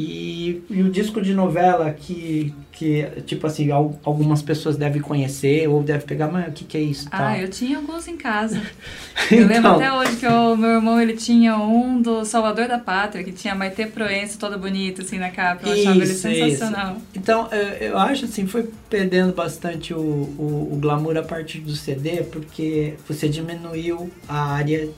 E, 0.00 0.62
e 0.70 0.80
o 0.80 0.90
disco 0.92 1.20
de 1.20 1.34
novela 1.34 1.90
que, 1.90 2.54
que 2.70 3.04
tipo 3.26 3.44
assim, 3.48 3.68
al- 3.72 3.98
algumas 4.04 4.40
pessoas 4.40 4.76
devem 4.76 5.02
conhecer 5.02 5.68
ou 5.68 5.82
devem 5.82 6.06
pegar, 6.06 6.28
mas 6.30 6.46
o 6.48 6.52
que, 6.52 6.64
que 6.64 6.76
é 6.76 6.80
isso? 6.80 7.08
Ah, 7.10 7.18
tá? 7.18 7.38
eu 7.38 7.48
tinha 7.50 7.78
alguns 7.78 8.06
em 8.06 8.16
casa. 8.16 8.62
Eu 9.30 9.40
lembro 9.40 9.56
Então, 9.56 9.74
até 9.74 9.92
hoje 9.92 10.16
que 10.16 10.26
o 10.26 10.56
meu 10.56 10.70
irmão 10.70 11.00
ele 11.00 11.14
tinha 11.14 11.58
um 11.58 12.00
do 12.00 12.24
Salvador 12.24 12.68
da 12.68 12.78
Pátria, 12.78 13.24
que 13.24 13.32
tinha 13.32 13.54
Maite 13.54 13.84
Proença 13.86 14.38
toda 14.38 14.56
bonita 14.56 15.02
assim 15.02 15.18
na 15.18 15.30
capa. 15.30 15.66
Eu 15.66 15.72
achava 15.72 15.96
ele 15.96 16.04
Isso, 16.04 16.22
sensacional. 16.22 16.96
Então, 17.14 17.48
eu, 17.50 17.88
eu 17.88 17.98
acho 17.98 18.24
assim, 18.24 18.46
foi 18.46 18.70
perdendo 18.88 19.34
bastante 19.34 19.92
o, 19.92 19.98
o, 19.98 20.70
o 20.72 20.76
glamour 20.80 21.16
a 21.16 21.22
partir 21.22 21.58
do 21.58 21.72
CD, 21.74 22.22
porque 22.22 22.94
você 23.06 23.28
diminuiu 23.28 24.08
a 24.28 24.52
área 24.52 24.88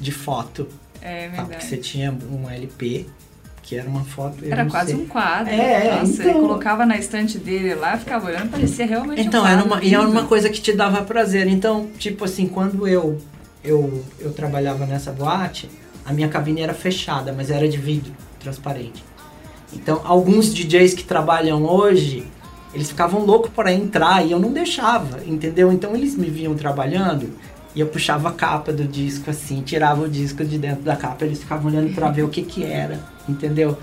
de 0.00 0.10
foto. 0.12 0.66
É 1.00 1.28
Tá? 1.28 1.36
Porque 1.36 1.42
verdade. 1.52 1.64
você 1.64 1.76
tinha 1.78 2.12
um 2.30 2.50
LP, 2.50 3.06
que 3.62 3.76
era 3.76 3.88
uma 3.88 4.04
foto. 4.04 4.36
Era 4.44 4.64
quase 4.66 4.92
sei. 4.92 5.00
um 5.00 5.06
quadro. 5.06 5.52
É, 5.52 6.00
Nossa, 6.00 6.22
ele 6.22 6.30
então- 6.30 6.40
colocava 6.40 6.84
na 6.86 6.96
estante 6.96 7.38
dele 7.38 7.74
lá, 7.74 7.96
ficava 7.96 8.26
olhando, 8.26 8.50
parecia 8.50 8.86
realmente 8.86 9.20
Então, 9.20 9.42
um 9.44 9.46
era 9.46 9.62
quadro. 9.62 9.74
uma, 9.76 9.84
e 9.84 9.94
era 9.94 10.08
uma 10.08 10.24
coisa 10.24 10.48
que 10.48 10.60
te 10.60 10.72
dava 10.72 11.02
prazer. 11.02 11.46
Então, 11.46 11.88
tipo 11.98 12.24
assim, 12.24 12.46
quando 12.46 12.88
eu, 12.88 13.18
eu, 13.62 14.02
eu 14.18 14.32
trabalhava 14.32 14.86
nessa 14.86 15.12
boate, 15.12 15.70
a 16.04 16.12
minha 16.12 16.28
cabine 16.28 16.62
era 16.62 16.74
fechada, 16.74 17.32
mas 17.36 17.50
era 17.50 17.68
de 17.68 17.76
vidro, 17.76 18.12
transparente. 18.40 19.04
Então, 19.72 20.00
alguns 20.04 20.52
DJs 20.52 20.94
que 20.94 21.04
trabalham 21.04 21.64
hoje, 21.64 22.26
eles 22.74 22.88
ficavam 22.88 23.24
loucos 23.24 23.50
para 23.54 23.72
entrar 23.72 24.26
e 24.26 24.32
eu 24.32 24.38
não 24.40 24.52
deixava, 24.52 25.20
entendeu? 25.26 25.70
Então, 25.72 25.94
eles 25.94 26.16
me 26.16 26.28
viam 26.28 26.54
trabalhando 26.54 27.30
e 27.74 27.80
eu 27.80 27.86
puxava 27.86 28.28
a 28.28 28.32
capa 28.32 28.72
do 28.72 28.84
disco 28.84 29.30
assim, 29.30 29.62
tirava 29.62 30.02
o 30.02 30.08
disco 30.08 30.44
de 30.44 30.58
dentro 30.58 30.82
da 30.82 30.96
capa, 30.96 31.24
eles 31.24 31.40
ficavam 31.40 31.70
olhando 31.70 31.94
para 31.94 32.10
ver 32.10 32.22
o 32.22 32.28
que 32.28 32.42
que 32.42 32.64
era, 32.64 33.00
entendeu? 33.28 33.78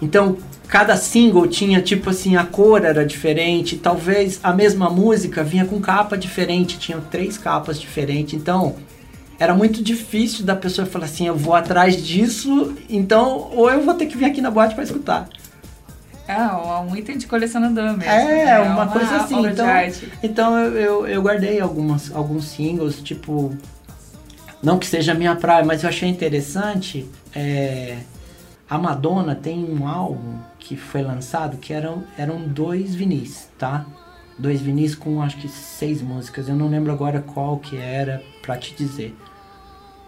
Então, 0.00 0.36
cada 0.66 0.96
single 0.96 1.46
tinha 1.46 1.80
tipo 1.80 2.10
assim, 2.10 2.36
a 2.36 2.44
cor 2.44 2.84
era 2.84 3.04
diferente, 3.04 3.76
talvez 3.76 4.40
a 4.42 4.52
mesma 4.52 4.88
música 4.88 5.42
vinha 5.42 5.64
com 5.64 5.80
capa 5.80 6.16
diferente, 6.16 6.78
tinha 6.78 6.98
três 7.10 7.36
capas 7.36 7.78
diferentes. 7.78 8.34
Então, 8.34 8.76
era 9.38 9.54
muito 9.54 9.82
difícil 9.82 10.44
da 10.44 10.54
pessoa 10.54 10.86
falar 10.86 11.06
assim, 11.06 11.26
eu 11.26 11.36
vou 11.36 11.54
atrás 11.54 11.96
disso, 12.02 12.74
então 12.88 13.50
ou 13.54 13.70
eu 13.70 13.82
vou 13.82 13.94
ter 13.94 14.06
que 14.06 14.16
vir 14.16 14.26
aqui 14.26 14.40
na 14.40 14.50
boate 14.50 14.74
para 14.74 14.84
escutar. 14.84 15.28
Ah, 16.30 16.80
um 16.80 16.94
item 16.96 17.18
de 17.18 17.26
colecionador 17.26 17.96
mesmo. 17.96 18.04
É, 18.04 18.44
né? 18.44 18.60
uma 18.60 18.86
coisa 18.86 19.16
assim, 19.16 19.46
então-. 19.46 19.66
Então 20.22 20.58
eu, 20.58 20.76
eu, 20.76 21.06
eu 21.06 21.22
guardei 21.22 21.60
algumas, 21.60 22.14
alguns 22.14 22.46
singles, 22.46 23.02
tipo. 23.02 23.56
Não 24.62 24.78
que 24.78 24.86
seja 24.86 25.12
a 25.12 25.14
minha 25.14 25.34
praia, 25.34 25.64
mas 25.64 25.82
eu 25.82 25.88
achei 25.88 26.08
interessante. 26.08 27.08
é, 27.34 27.98
a 28.68 28.78
Madonna 28.78 29.34
tem 29.34 29.64
um 29.64 29.88
álbum 29.88 30.38
que 30.56 30.76
foi 30.76 31.02
lançado 31.02 31.56
que 31.56 31.72
eram, 31.72 32.04
eram 32.16 32.46
dois 32.46 32.94
vinis, 32.94 33.48
tá? 33.58 33.84
Dois 34.38 34.60
vinis 34.60 34.94
com 34.94 35.20
acho 35.20 35.38
que 35.38 35.48
seis 35.48 36.00
músicas. 36.00 36.48
Eu 36.48 36.54
não 36.54 36.68
lembro 36.68 36.92
agora 36.92 37.20
qual 37.20 37.58
que 37.58 37.76
era 37.76 38.22
pra 38.42 38.56
te 38.56 38.72
dizer. 38.74 39.16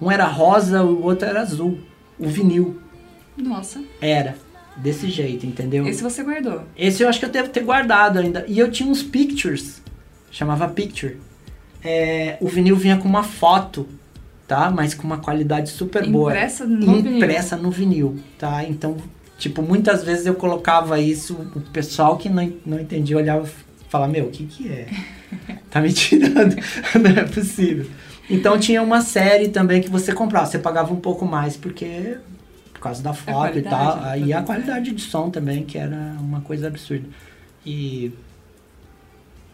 Um 0.01 0.11
era 0.13 0.27
rosa, 0.27 0.83
o 0.85 1.03
outro 1.03 1.27
era 1.29 1.41
azul. 1.41 1.81
O 2.19 2.29
vinil 2.29 2.81
Nossa, 3.37 3.83
era 4.01 4.37
desse 4.77 5.09
jeito, 5.11 5.47
entendeu? 5.47 5.87
esse 5.87 6.03
você 6.03 6.23
guardou. 6.23 6.63
Esse 6.77 7.03
eu 7.03 7.09
acho 7.09 7.19
que 7.19 7.25
eu 7.25 7.31
devo 7.31 7.49
ter 7.49 7.63
guardado 7.63 8.19
ainda. 8.19 8.45
E 8.49 8.59
eu 8.59 8.71
tinha 8.71 8.89
uns 8.89 9.03
pictures. 9.03 9.83
Chamava 10.31 10.69
picture. 10.69 11.19
É, 11.85 12.37
o 12.41 12.49
vinil 12.49 12.77
vinha 12.77 12.97
com 12.97 13.09
uma 13.09 13.23
foto, 13.23 13.89
tá? 14.47 14.71
Mas 14.71 14.95
com 14.95 15.05
uma 15.05 15.19
qualidade 15.19 15.71
super 15.71 16.09
boa. 16.09 16.31
Impressa 16.31 16.65
no 16.65 16.81
vinil. 16.81 17.17
Impressa 17.17 17.57
no 17.57 17.71
vinil, 17.71 18.19
tá? 18.39 18.65
Então, 18.65 18.97
tipo, 19.37 19.63
muitas 19.63 20.05
vezes 20.05 20.27
eu 20.27 20.35
colocava 20.35 21.01
isso, 21.01 21.35
o 21.55 21.61
pessoal 21.61 22.17
que 22.17 22.29
não, 22.29 22.53
não 22.65 22.81
entendia 22.81 23.17
olhava 23.17 23.47
e 23.47 23.91
falava, 23.91 24.11
meu, 24.11 24.27
o 24.27 24.31
que 24.31 24.47
que 24.47 24.69
é? 24.69 24.87
Tá 25.71 25.81
me 25.81 25.91
tirando? 25.91 26.55
não 27.01 27.11
é 27.11 27.25
possível. 27.25 27.87
Então 28.29 28.59
tinha 28.59 28.83
uma 28.83 29.01
série 29.01 29.49
também 29.49 29.81
que 29.81 29.89
você 29.89 30.13
comprava. 30.13 30.45
Você 30.47 30.59
pagava 30.59 30.93
um 30.93 31.01
pouco 31.01 31.25
mais 31.25 31.57
porque... 31.57 32.17
Por 32.83 32.88
causa 32.88 33.01
da 33.01 33.14
foto 33.14 33.59
e 33.59 33.62
tal. 33.62 33.97
da 34.01 34.11
Aí 34.11 34.33
a 34.33 34.42
qualidade 34.42 34.90
de 34.90 35.01
som 35.01 35.31
também, 35.31 35.64
que 35.64 35.79
era 35.79 36.16
uma 36.18 36.40
coisa 36.40 36.66
absurda. 36.66 37.07
E... 37.64 38.11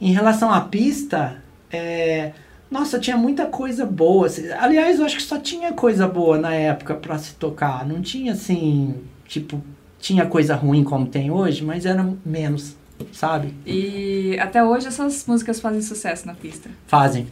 Em 0.01 0.13
relação 0.15 0.51
à 0.51 0.63
pista, 0.63 1.37
é... 1.71 2.33
Nossa, 2.71 2.99
tinha 2.99 3.19
muita 3.19 3.45
coisa 3.45 3.85
boa. 3.85 4.27
assim. 4.27 4.51
Aliás, 4.53 4.99
eu 4.99 5.05
acho 5.05 5.17
que 5.17 5.23
só 5.23 5.39
tinha 5.39 5.75
coisa 5.75 6.09
boa 6.09 6.39
na 6.39 6.55
época 6.55 6.95
pra 6.95 7.19
se 7.19 7.35
tocar. 7.35 7.87
Não 7.87 8.01
tinha 8.01 8.33
assim, 8.33 8.95
tipo, 9.27 9.63
tinha 9.99 10.25
coisa 10.25 10.55
ruim 10.55 10.83
como 10.83 11.05
tem 11.07 11.31
hoje, 11.31 11.63
mas 11.63 11.85
era 11.85 12.11
menos, 12.25 12.77
sabe? 13.13 13.53
E 13.67 14.39
até 14.41 14.65
hoje 14.65 14.87
essas 14.87 15.27
músicas 15.27 15.61
fazem 15.61 15.83
sucesso 15.83 16.27
na 16.27 16.33
pista. 16.35 16.71
Fazem. 16.87 17.27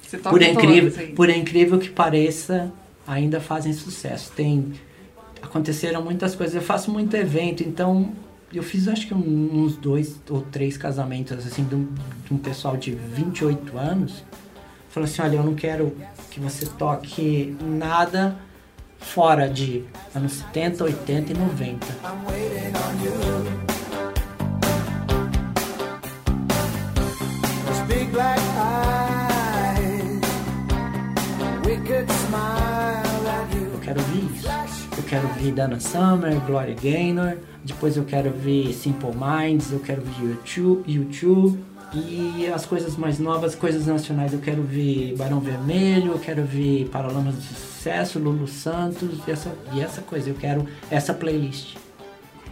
Você 0.00 0.16
toca 0.16 0.30
Por 0.30 0.42
incrível, 0.42 0.92
aí. 0.96 1.12
por 1.12 1.28
incrível 1.28 1.78
que 1.78 1.88
pareça, 1.88 2.72
ainda 3.04 3.40
fazem 3.40 3.72
sucesso. 3.72 4.30
Tem 4.32 4.72
aconteceram 5.44 6.02
muitas 6.02 6.34
coisas. 6.34 6.54
Eu 6.54 6.62
faço 6.62 6.90
muito 6.90 7.14
evento, 7.14 7.62
então 7.62 8.12
eu 8.52 8.62
fiz 8.62 8.88
acho 8.88 9.06
que 9.06 9.14
uns 9.14 9.76
dois 9.76 10.20
ou 10.30 10.40
três 10.40 10.76
casamentos 10.76 11.46
assim 11.46 11.64
de 11.64 11.74
um, 11.74 11.88
de 12.24 12.34
um 12.34 12.38
pessoal 12.38 12.76
de 12.76 12.92
28 12.92 13.76
anos. 13.76 14.24
Falou 14.88 15.08
assim, 15.08 15.22
olha, 15.22 15.36
eu 15.36 15.42
não 15.42 15.54
quero 15.54 15.96
que 16.30 16.38
você 16.38 16.66
toque 16.66 17.56
nada 17.60 18.36
fora 18.98 19.48
de 19.48 19.84
anos 20.14 20.34
70, 20.34 20.84
80 20.84 21.32
e 21.32 21.36
90. 21.36 21.86
Quero 35.14 35.28
ouvir 35.28 35.38
ouvir 35.44 35.52
Dana 35.52 35.78
Summer, 35.80 36.34
Gloria 36.40 36.74
Gaynor, 36.74 37.36
depois 37.64 37.96
eu 37.96 38.04
quero 38.04 38.30
ouvir 38.30 38.72
Simple 38.72 39.10
Minds, 39.14 39.70
eu 39.70 39.78
quero 39.78 40.00
ouvir 40.02 40.24
YouTube, 40.30 40.82
YouTube 40.92 41.64
e 41.94 42.46
as 42.52 42.66
coisas 42.66 42.96
mais 42.96 43.20
novas, 43.20 43.54
coisas 43.54 43.86
nacionais, 43.86 44.32
eu 44.32 44.40
quero 44.40 44.58
ouvir 44.62 45.14
Barão 45.16 45.38
Vermelho, 45.38 46.12
eu 46.12 46.18
quero 46.18 46.40
ouvir 46.40 46.88
Paralamas 46.88 47.36
do 47.36 47.42
Sucesso, 47.42 48.18
Lulu 48.18 48.48
Santos 48.48 49.20
e 49.26 49.30
essa, 49.30 49.52
e 49.72 49.80
essa 49.80 50.00
coisa, 50.02 50.30
eu 50.30 50.34
quero 50.34 50.66
essa 50.90 51.14
playlist. 51.14 51.76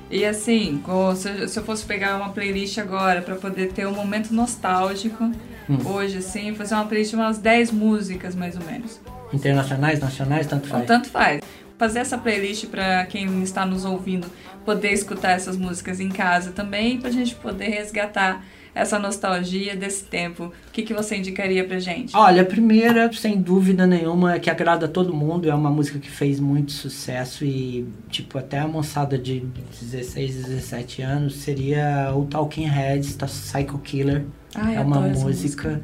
E 0.09 0.25
assim, 0.25 0.81
se 1.17 1.29
eu- 1.29 1.49
se 1.49 1.59
eu 1.59 1.65
fosse 1.65 1.85
pegar 1.85 2.17
uma 2.17 2.29
playlist 2.29 2.79
agora 2.79 3.23
pra 3.23 3.35
poder 3.35 3.73
ter 3.73 3.87
um 3.89 3.95
momento 3.95 4.33
nostálgico, 4.33 5.25
Hum. 5.69 5.79
hoje 5.87 6.19
assim, 6.19 6.55
fazer 6.55 6.75
uma 6.75 6.85
playlist 6.85 7.11
de 7.11 7.17
umas 7.17 7.39
10 7.39 7.73
músicas 7.73 8.35
mais 8.37 8.55
ou 8.57 8.63
menos. 8.65 9.01
Internacionais, 9.33 9.99
nacionais, 9.99 10.47
tanto 10.47 10.69
faz. 10.69 10.87
tanto 10.87 11.09
faz. 11.09 11.41
Fazer 11.83 11.99
essa 11.99 12.17
playlist 12.17 12.67
pra 12.67 13.05
quem 13.07 13.43
está 13.43 13.67
nos 13.67 13.85
ouvindo 13.85 14.29
poder 14.65 14.93
escutar 14.93 15.33
essas 15.33 15.57
músicas 15.57 15.99
em 15.99 16.11
casa 16.11 16.53
também, 16.53 17.01
pra 17.01 17.11
gente 17.11 17.35
poder 17.35 17.71
resgatar 17.71 18.45
essa 18.73 19.01
nostalgia 19.01 19.75
desse 19.75 20.05
tempo. 20.05 20.45
O 20.45 20.71
que, 20.73 20.85
que 20.85 20.95
você 20.95 21.17
indicaria 21.17 21.65
pra 21.67 21.81
gente? 21.81 22.17
Olha, 22.17 22.43
a 22.43 22.45
primeira, 22.45 23.13
sem 23.13 23.43
dúvida 23.43 23.85
nenhuma, 23.85 24.39
que 24.39 24.49
agrada 24.49 24.87
a 24.87 24.89
todo 24.89 25.13
mundo. 25.13 25.51
É 25.51 25.55
uma 25.57 25.71
música 25.71 25.99
que 25.99 26.09
fez 26.09 26.39
muito 26.39 26.71
sucesso 26.71 27.45
e, 27.45 27.85
tipo, 28.09 28.39
até 28.39 28.61
a 28.61 28.69
moçada 28.69 29.19
de 29.19 29.41
16, 29.81 30.37
17 30.37 31.03
anos 31.03 31.35
seria 31.35 32.13
o 32.15 32.27
Talking 32.27 32.67
Heads, 32.67 33.17
da 33.17 33.27
Psycho 33.27 33.79
Killer. 33.79 34.25
Ai, 34.55 34.77
é 34.77 34.81
uma 34.81 35.09
essa 35.09 35.25
música, 35.25 35.83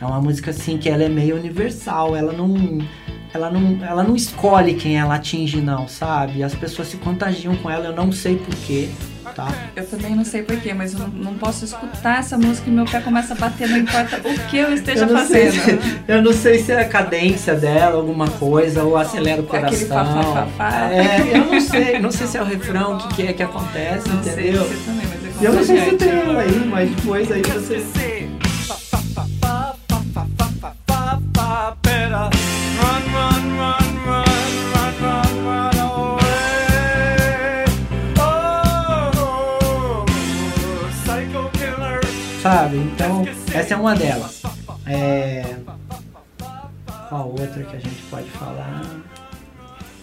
É 0.00 0.04
uma 0.04 0.20
música, 0.20 0.50
assim, 0.50 0.78
que 0.78 0.88
ela 0.88 1.02
é 1.02 1.08
meio 1.08 1.36
universal. 1.36 2.14
Ela 2.16 2.32
não... 2.32 2.78
Ela 3.34 3.50
não, 3.50 3.78
ela 3.84 4.02
não 4.02 4.16
escolhe 4.16 4.72
quem 4.72 4.98
ela 4.98 5.16
atinge, 5.16 5.60
não, 5.60 5.86
sabe? 5.86 6.42
As 6.42 6.54
pessoas 6.54 6.88
se 6.88 6.96
contagiam 6.96 7.54
com 7.56 7.68
ela, 7.70 7.84
eu 7.84 7.94
não 7.94 8.10
sei 8.10 8.36
porquê, 8.36 8.88
tá? 9.36 9.52
Eu 9.76 9.86
também 9.86 10.16
não 10.16 10.24
sei 10.24 10.42
porquê, 10.42 10.72
mas 10.72 10.94
eu 10.94 11.00
não, 11.00 11.08
não 11.08 11.34
posso 11.34 11.66
escutar 11.66 12.20
essa 12.20 12.38
música 12.38 12.70
e 12.70 12.72
meu 12.72 12.86
pé 12.86 13.00
começa 13.00 13.34
a 13.34 13.36
bater, 13.36 13.68
não 13.68 13.76
importa 13.76 14.16
o 14.26 14.48
que 14.48 14.56
eu 14.56 14.72
esteja 14.72 15.04
eu 15.04 15.08
sei 15.26 15.50
fazendo. 15.52 15.82
se- 15.82 16.00
eu 16.08 16.22
não 16.22 16.32
sei 16.32 16.58
se 16.62 16.72
é 16.72 16.80
a 16.80 16.88
cadência 16.88 17.54
dela, 17.54 17.98
alguma 17.98 18.28
coisa, 18.30 18.82
ou 18.82 18.96
acelera 18.96 19.42
o 19.42 19.44
Aquele 19.44 19.84
coração. 19.84 19.88
fá, 19.88 20.04
fá, 20.06 20.22
fá, 20.32 20.46
fá. 20.56 20.90
É, 20.90 21.30
eu 21.36 21.44
não 21.52 21.60
sei, 21.60 21.98
não 21.98 22.10
sei 22.10 22.26
se 22.26 22.38
é 22.38 22.42
o 22.42 22.46
refrão, 22.46 22.94
o 22.96 23.08
que, 23.08 23.14
que 23.16 23.22
é 23.24 23.32
que 23.34 23.42
acontece, 23.42 24.08
Não 24.08 24.22
sei 24.22 24.32
entendeu? 24.32 24.64
você 24.64 24.74
também, 24.86 25.06
mas 25.06 25.42
é 25.42 25.46
eu 25.46 25.52
não 25.52 25.62
sei 25.64 25.84
se 25.90 25.96
tem 25.96 26.08
ela 26.08 26.40
aí, 26.40 26.66
mas 26.66 26.90
depois 26.92 27.30
aí 27.30 27.42
você. 27.42 27.84
Sabe? 42.42 42.78
Então, 42.78 43.24
essa 43.52 43.74
é 43.74 43.76
uma 43.76 43.94
delas. 43.94 44.42
É. 44.86 45.56
Qual 47.10 47.28
outra 47.28 47.62
que 47.62 47.76
a 47.76 47.78
gente 47.78 48.02
pode 48.10 48.30
falar? 48.30 48.82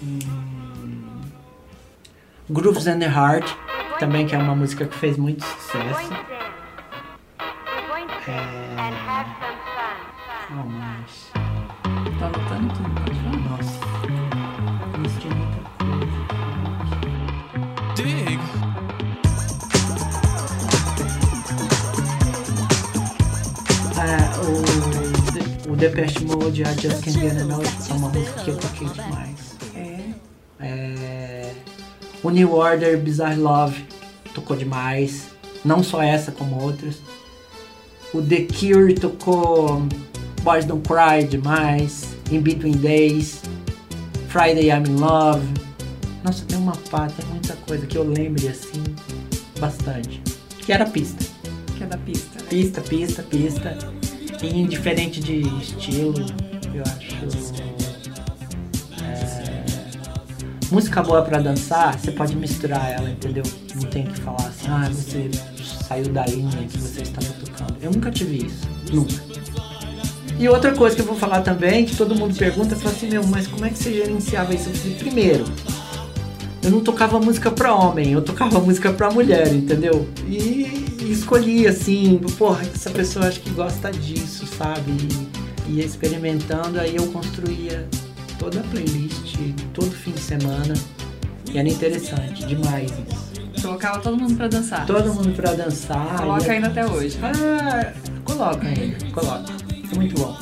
Hum... 0.04 1.22
Grooves 2.50 2.86
and 2.86 3.00
the 3.00 3.08
Heart, 3.08 3.52
também 3.98 4.28
que 4.28 4.36
é 4.36 4.38
uma 4.38 4.56
música 4.56 4.86
que 4.86 4.96
fez 4.96 5.18
muito 5.18 5.44
sucesso. 5.44 6.14
É. 8.28 8.46
Qual 10.48 10.66
mais? 10.68 11.25
Anotando 12.26 12.74
tudo, 12.74 12.90
pode 12.90 13.20
falar. 13.20 13.38
Nossa. 13.50 13.78
Isso 15.06 15.20
tinha 15.20 15.36
muita 15.36 15.60
coisa. 15.78 16.16
Dig. 17.96 18.40
Ah, 23.98 24.32
o, 25.68 25.72
o 25.72 25.76
Depeche 25.76 26.26
Mode, 26.26 26.64
I 26.64 26.66
Just 26.82 27.04
Can't 27.04 27.20
Get 27.20 27.38
Enough, 27.38 27.64
é 27.90 27.94
uma 27.94 28.10
música 28.10 28.42
que 28.44 28.50
eu 28.50 28.58
toquei 28.58 28.90
demais. 28.90 29.56
É. 29.76 30.00
É, 30.60 31.54
o 32.24 32.32
New 32.32 32.54
Order, 32.56 32.98
Bizarre 32.98 33.36
Love, 33.36 33.86
tocou 34.34 34.58
demais. 34.58 35.28
Não 35.64 35.84
só 35.84 36.02
essa, 36.02 36.32
como 36.32 36.60
outras. 36.60 36.96
O 38.12 38.20
The 38.20 38.48
Cure 38.48 38.96
tocou 38.96 39.88
Boys 40.46 40.64
Don't 40.64 40.88
Cry 40.88 41.24
demais. 41.28 42.16
In 42.32 42.42
Between 42.42 42.78
Days. 42.78 43.42
Friday 44.30 44.70
I'm 44.70 44.86
in 44.86 44.98
Love. 45.00 45.42
Nossa, 46.24 46.46
tem 46.46 46.58
uma 46.58 46.76
pá, 46.92 47.08
tem 47.08 47.26
muita 47.30 47.56
coisa 47.68 47.86
que 47.88 47.98
eu 47.98 48.04
lembre 48.04 48.48
assim, 48.48 48.84
bastante. 49.60 50.22
Que 50.60 50.72
era 50.72 50.86
pista. 50.86 51.26
Que 51.76 51.84
é 51.84 51.88
da 51.88 51.98
pista. 51.98 52.40
né? 52.40 52.46
Pista, 52.50 52.82
pista, 52.82 53.24
pista. 53.24 53.78
E 54.44 54.60
indiferente 54.62 55.20
de 55.20 55.42
estilo, 55.60 56.14
eu 56.74 56.84
acho. 56.84 57.16
é, 59.04 59.66
Música 60.72 61.02
boa 61.02 61.24
pra 61.24 61.40
dançar, 61.40 61.98
você 61.98 62.12
pode 62.12 62.36
misturar 62.36 62.92
ela, 62.92 63.10
entendeu? 63.10 63.44
Não 63.76 63.90
tem 63.90 64.06
que 64.06 64.20
falar 64.22 64.48
assim, 64.48 64.68
ah, 64.68 64.90
você 64.92 65.30
saiu 65.88 66.10
da 66.10 66.26
linha 66.26 66.68
que 66.68 66.78
você 66.78 67.02
estava 67.02 67.28
tocando. 67.34 67.78
Eu 67.82 67.92
nunca 67.92 68.12
tive 68.12 68.46
isso. 68.46 68.68
Nunca. 68.92 69.25
E 70.38 70.50
outra 70.50 70.74
coisa 70.74 70.96
que 70.96 71.02
eu 71.02 71.06
vou 71.06 71.16
falar 71.16 71.42
também, 71.42 71.86
que 71.86 71.96
todo 71.96 72.14
mundo 72.14 72.36
pergunta, 72.36 72.76
fala 72.76 72.94
assim, 72.94 73.10
meu, 73.10 73.26
mas 73.26 73.48
como 73.48 73.66
é 73.66 73.70
que 73.70 73.78
você 73.78 73.94
gerenciava 73.94 74.54
isso? 74.54 74.70
Eu 74.70 74.76
falei, 74.76 74.98
primeiro, 74.98 75.46
eu 76.62 76.72
não 76.72 76.82
tocava 76.82 77.20
música 77.20 77.52
pra 77.52 77.74
homem, 77.74 78.12
eu 78.12 78.22
tocava 78.22 78.60
música 78.60 78.92
pra 78.92 79.10
mulher, 79.12 79.54
entendeu? 79.54 80.10
E, 80.28 80.98
e 81.02 81.12
escolhi 81.12 81.68
assim, 81.68 82.20
porra, 82.38 82.64
essa 82.64 82.90
pessoa 82.90 83.28
acho 83.28 83.40
que 83.40 83.50
gosta 83.52 83.92
disso, 83.92 84.46
sabe? 84.46 84.92
E 85.68 85.76
ia 85.76 85.86
experimentando, 85.86 86.80
aí 86.80 86.96
eu 86.96 87.08
construía 87.08 87.88
toda 88.38 88.60
a 88.60 88.64
playlist, 88.64 89.38
todo 89.74 89.92
fim 89.92 90.12
de 90.12 90.20
semana. 90.20 90.74
E 91.54 91.58
era 91.58 91.70
interessante, 91.70 92.46
demais. 92.46 92.92
Colocava 93.62 94.00
todo 94.00 94.18
mundo 94.18 94.36
pra 94.36 94.48
dançar. 94.48 94.86
Todo 94.86 95.14
mundo 95.14 95.34
pra 95.34 95.54
dançar. 95.54 96.18
Coloca 96.18 96.52
ainda 96.52 96.68
até 96.68 96.86
hoje. 96.86 97.18
Ah, 97.22 97.94
coloca 98.24 98.68
ainda, 98.68 98.98
coloca. 99.12 99.65
É 99.92 99.96
muito 99.96 100.16
bom. 100.20 100.38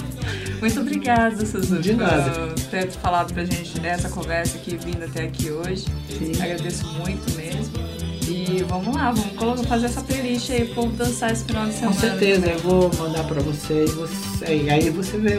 Muito 0.61 0.79
obrigada, 0.79 1.45
Suzu, 1.45 1.79
De 1.81 1.93
nada. 1.93 2.31
por 2.31 2.53
ter 2.69 2.89
falado 2.91 3.33
pra 3.33 3.43
gente 3.43 3.77
dessa 3.79 4.07
conversa 4.09 4.57
aqui, 4.57 4.77
vindo 4.77 5.03
até 5.03 5.23
aqui 5.23 5.51
hoje. 5.51 5.85
Sim. 6.07 6.31
Agradeço 6.41 6.85
muito 6.93 7.35
mesmo. 7.35 7.73
E 8.25 8.63
vamos 8.63 8.95
lá, 8.95 9.11
vamos 9.11 9.33
colocar, 9.33 9.63
fazer 9.63 9.87
essa 9.87 10.01
playlist 10.01 10.49
aí 10.49 10.65
pro 10.65 10.75
povo 10.75 10.95
dançar 10.95 11.31
esse 11.33 11.43
final 11.43 11.65
de 11.65 11.73
Com 11.73 11.77
semana. 11.93 11.99
certeza, 11.99 12.45
eu 12.47 12.59
vou 12.59 12.89
mandar 12.97 13.25
pra 13.25 13.41
você 13.41 13.83
e 13.83 13.91
você, 13.91 14.55
e 14.63 14.69
aí 14.69 14.89
você 14.89 15.17
vê 15.17 15.37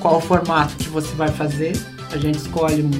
qual 0.00 0.16
o 0.16 0.20
formato 0.20 0.74
que 0.76 0.88
você 0.88 1.14
vai 1.14 1.28
fazer. 1.28 1.72
A 2.10 2.18
gente 2.18 2.38
escolhe 2.38 2.82
um, 2.82 2.90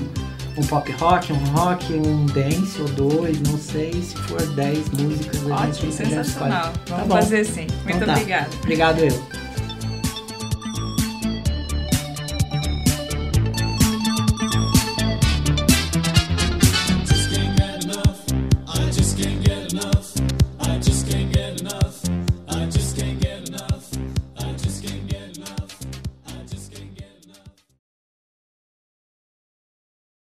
um 0.60 0.64
pop 0.66 0.90
rock, 0.92 1.32
um 1.32 1.36
rock, 1.56 1.92
um 1.92 2.26
dance 2.26 2.80
ou 2.80 2.88
dois, 2.90 3.40
não 3.42 3.58
sei. 3.58 3.92
Se 3.94 4.14
for 4.16 4.40
10 4.54 4.90
músicas, 4.90 5.50
a 5.50 5.54
Ótimo, 5.56 5.92
sensacional. 5.92 6.72
Tá 6.86 6.94
Vamos 6.94 7.08
bom. 7.08 7.14
fazer 7.16 7.44
sim. 7.44 7.66
Muito 7.82 7.96
Então 7.96 8.06
tá. 8.06 8.12
obrigada. 8.12 8.48
Obrigado 8.62 8.98
eu. 9.00 9.43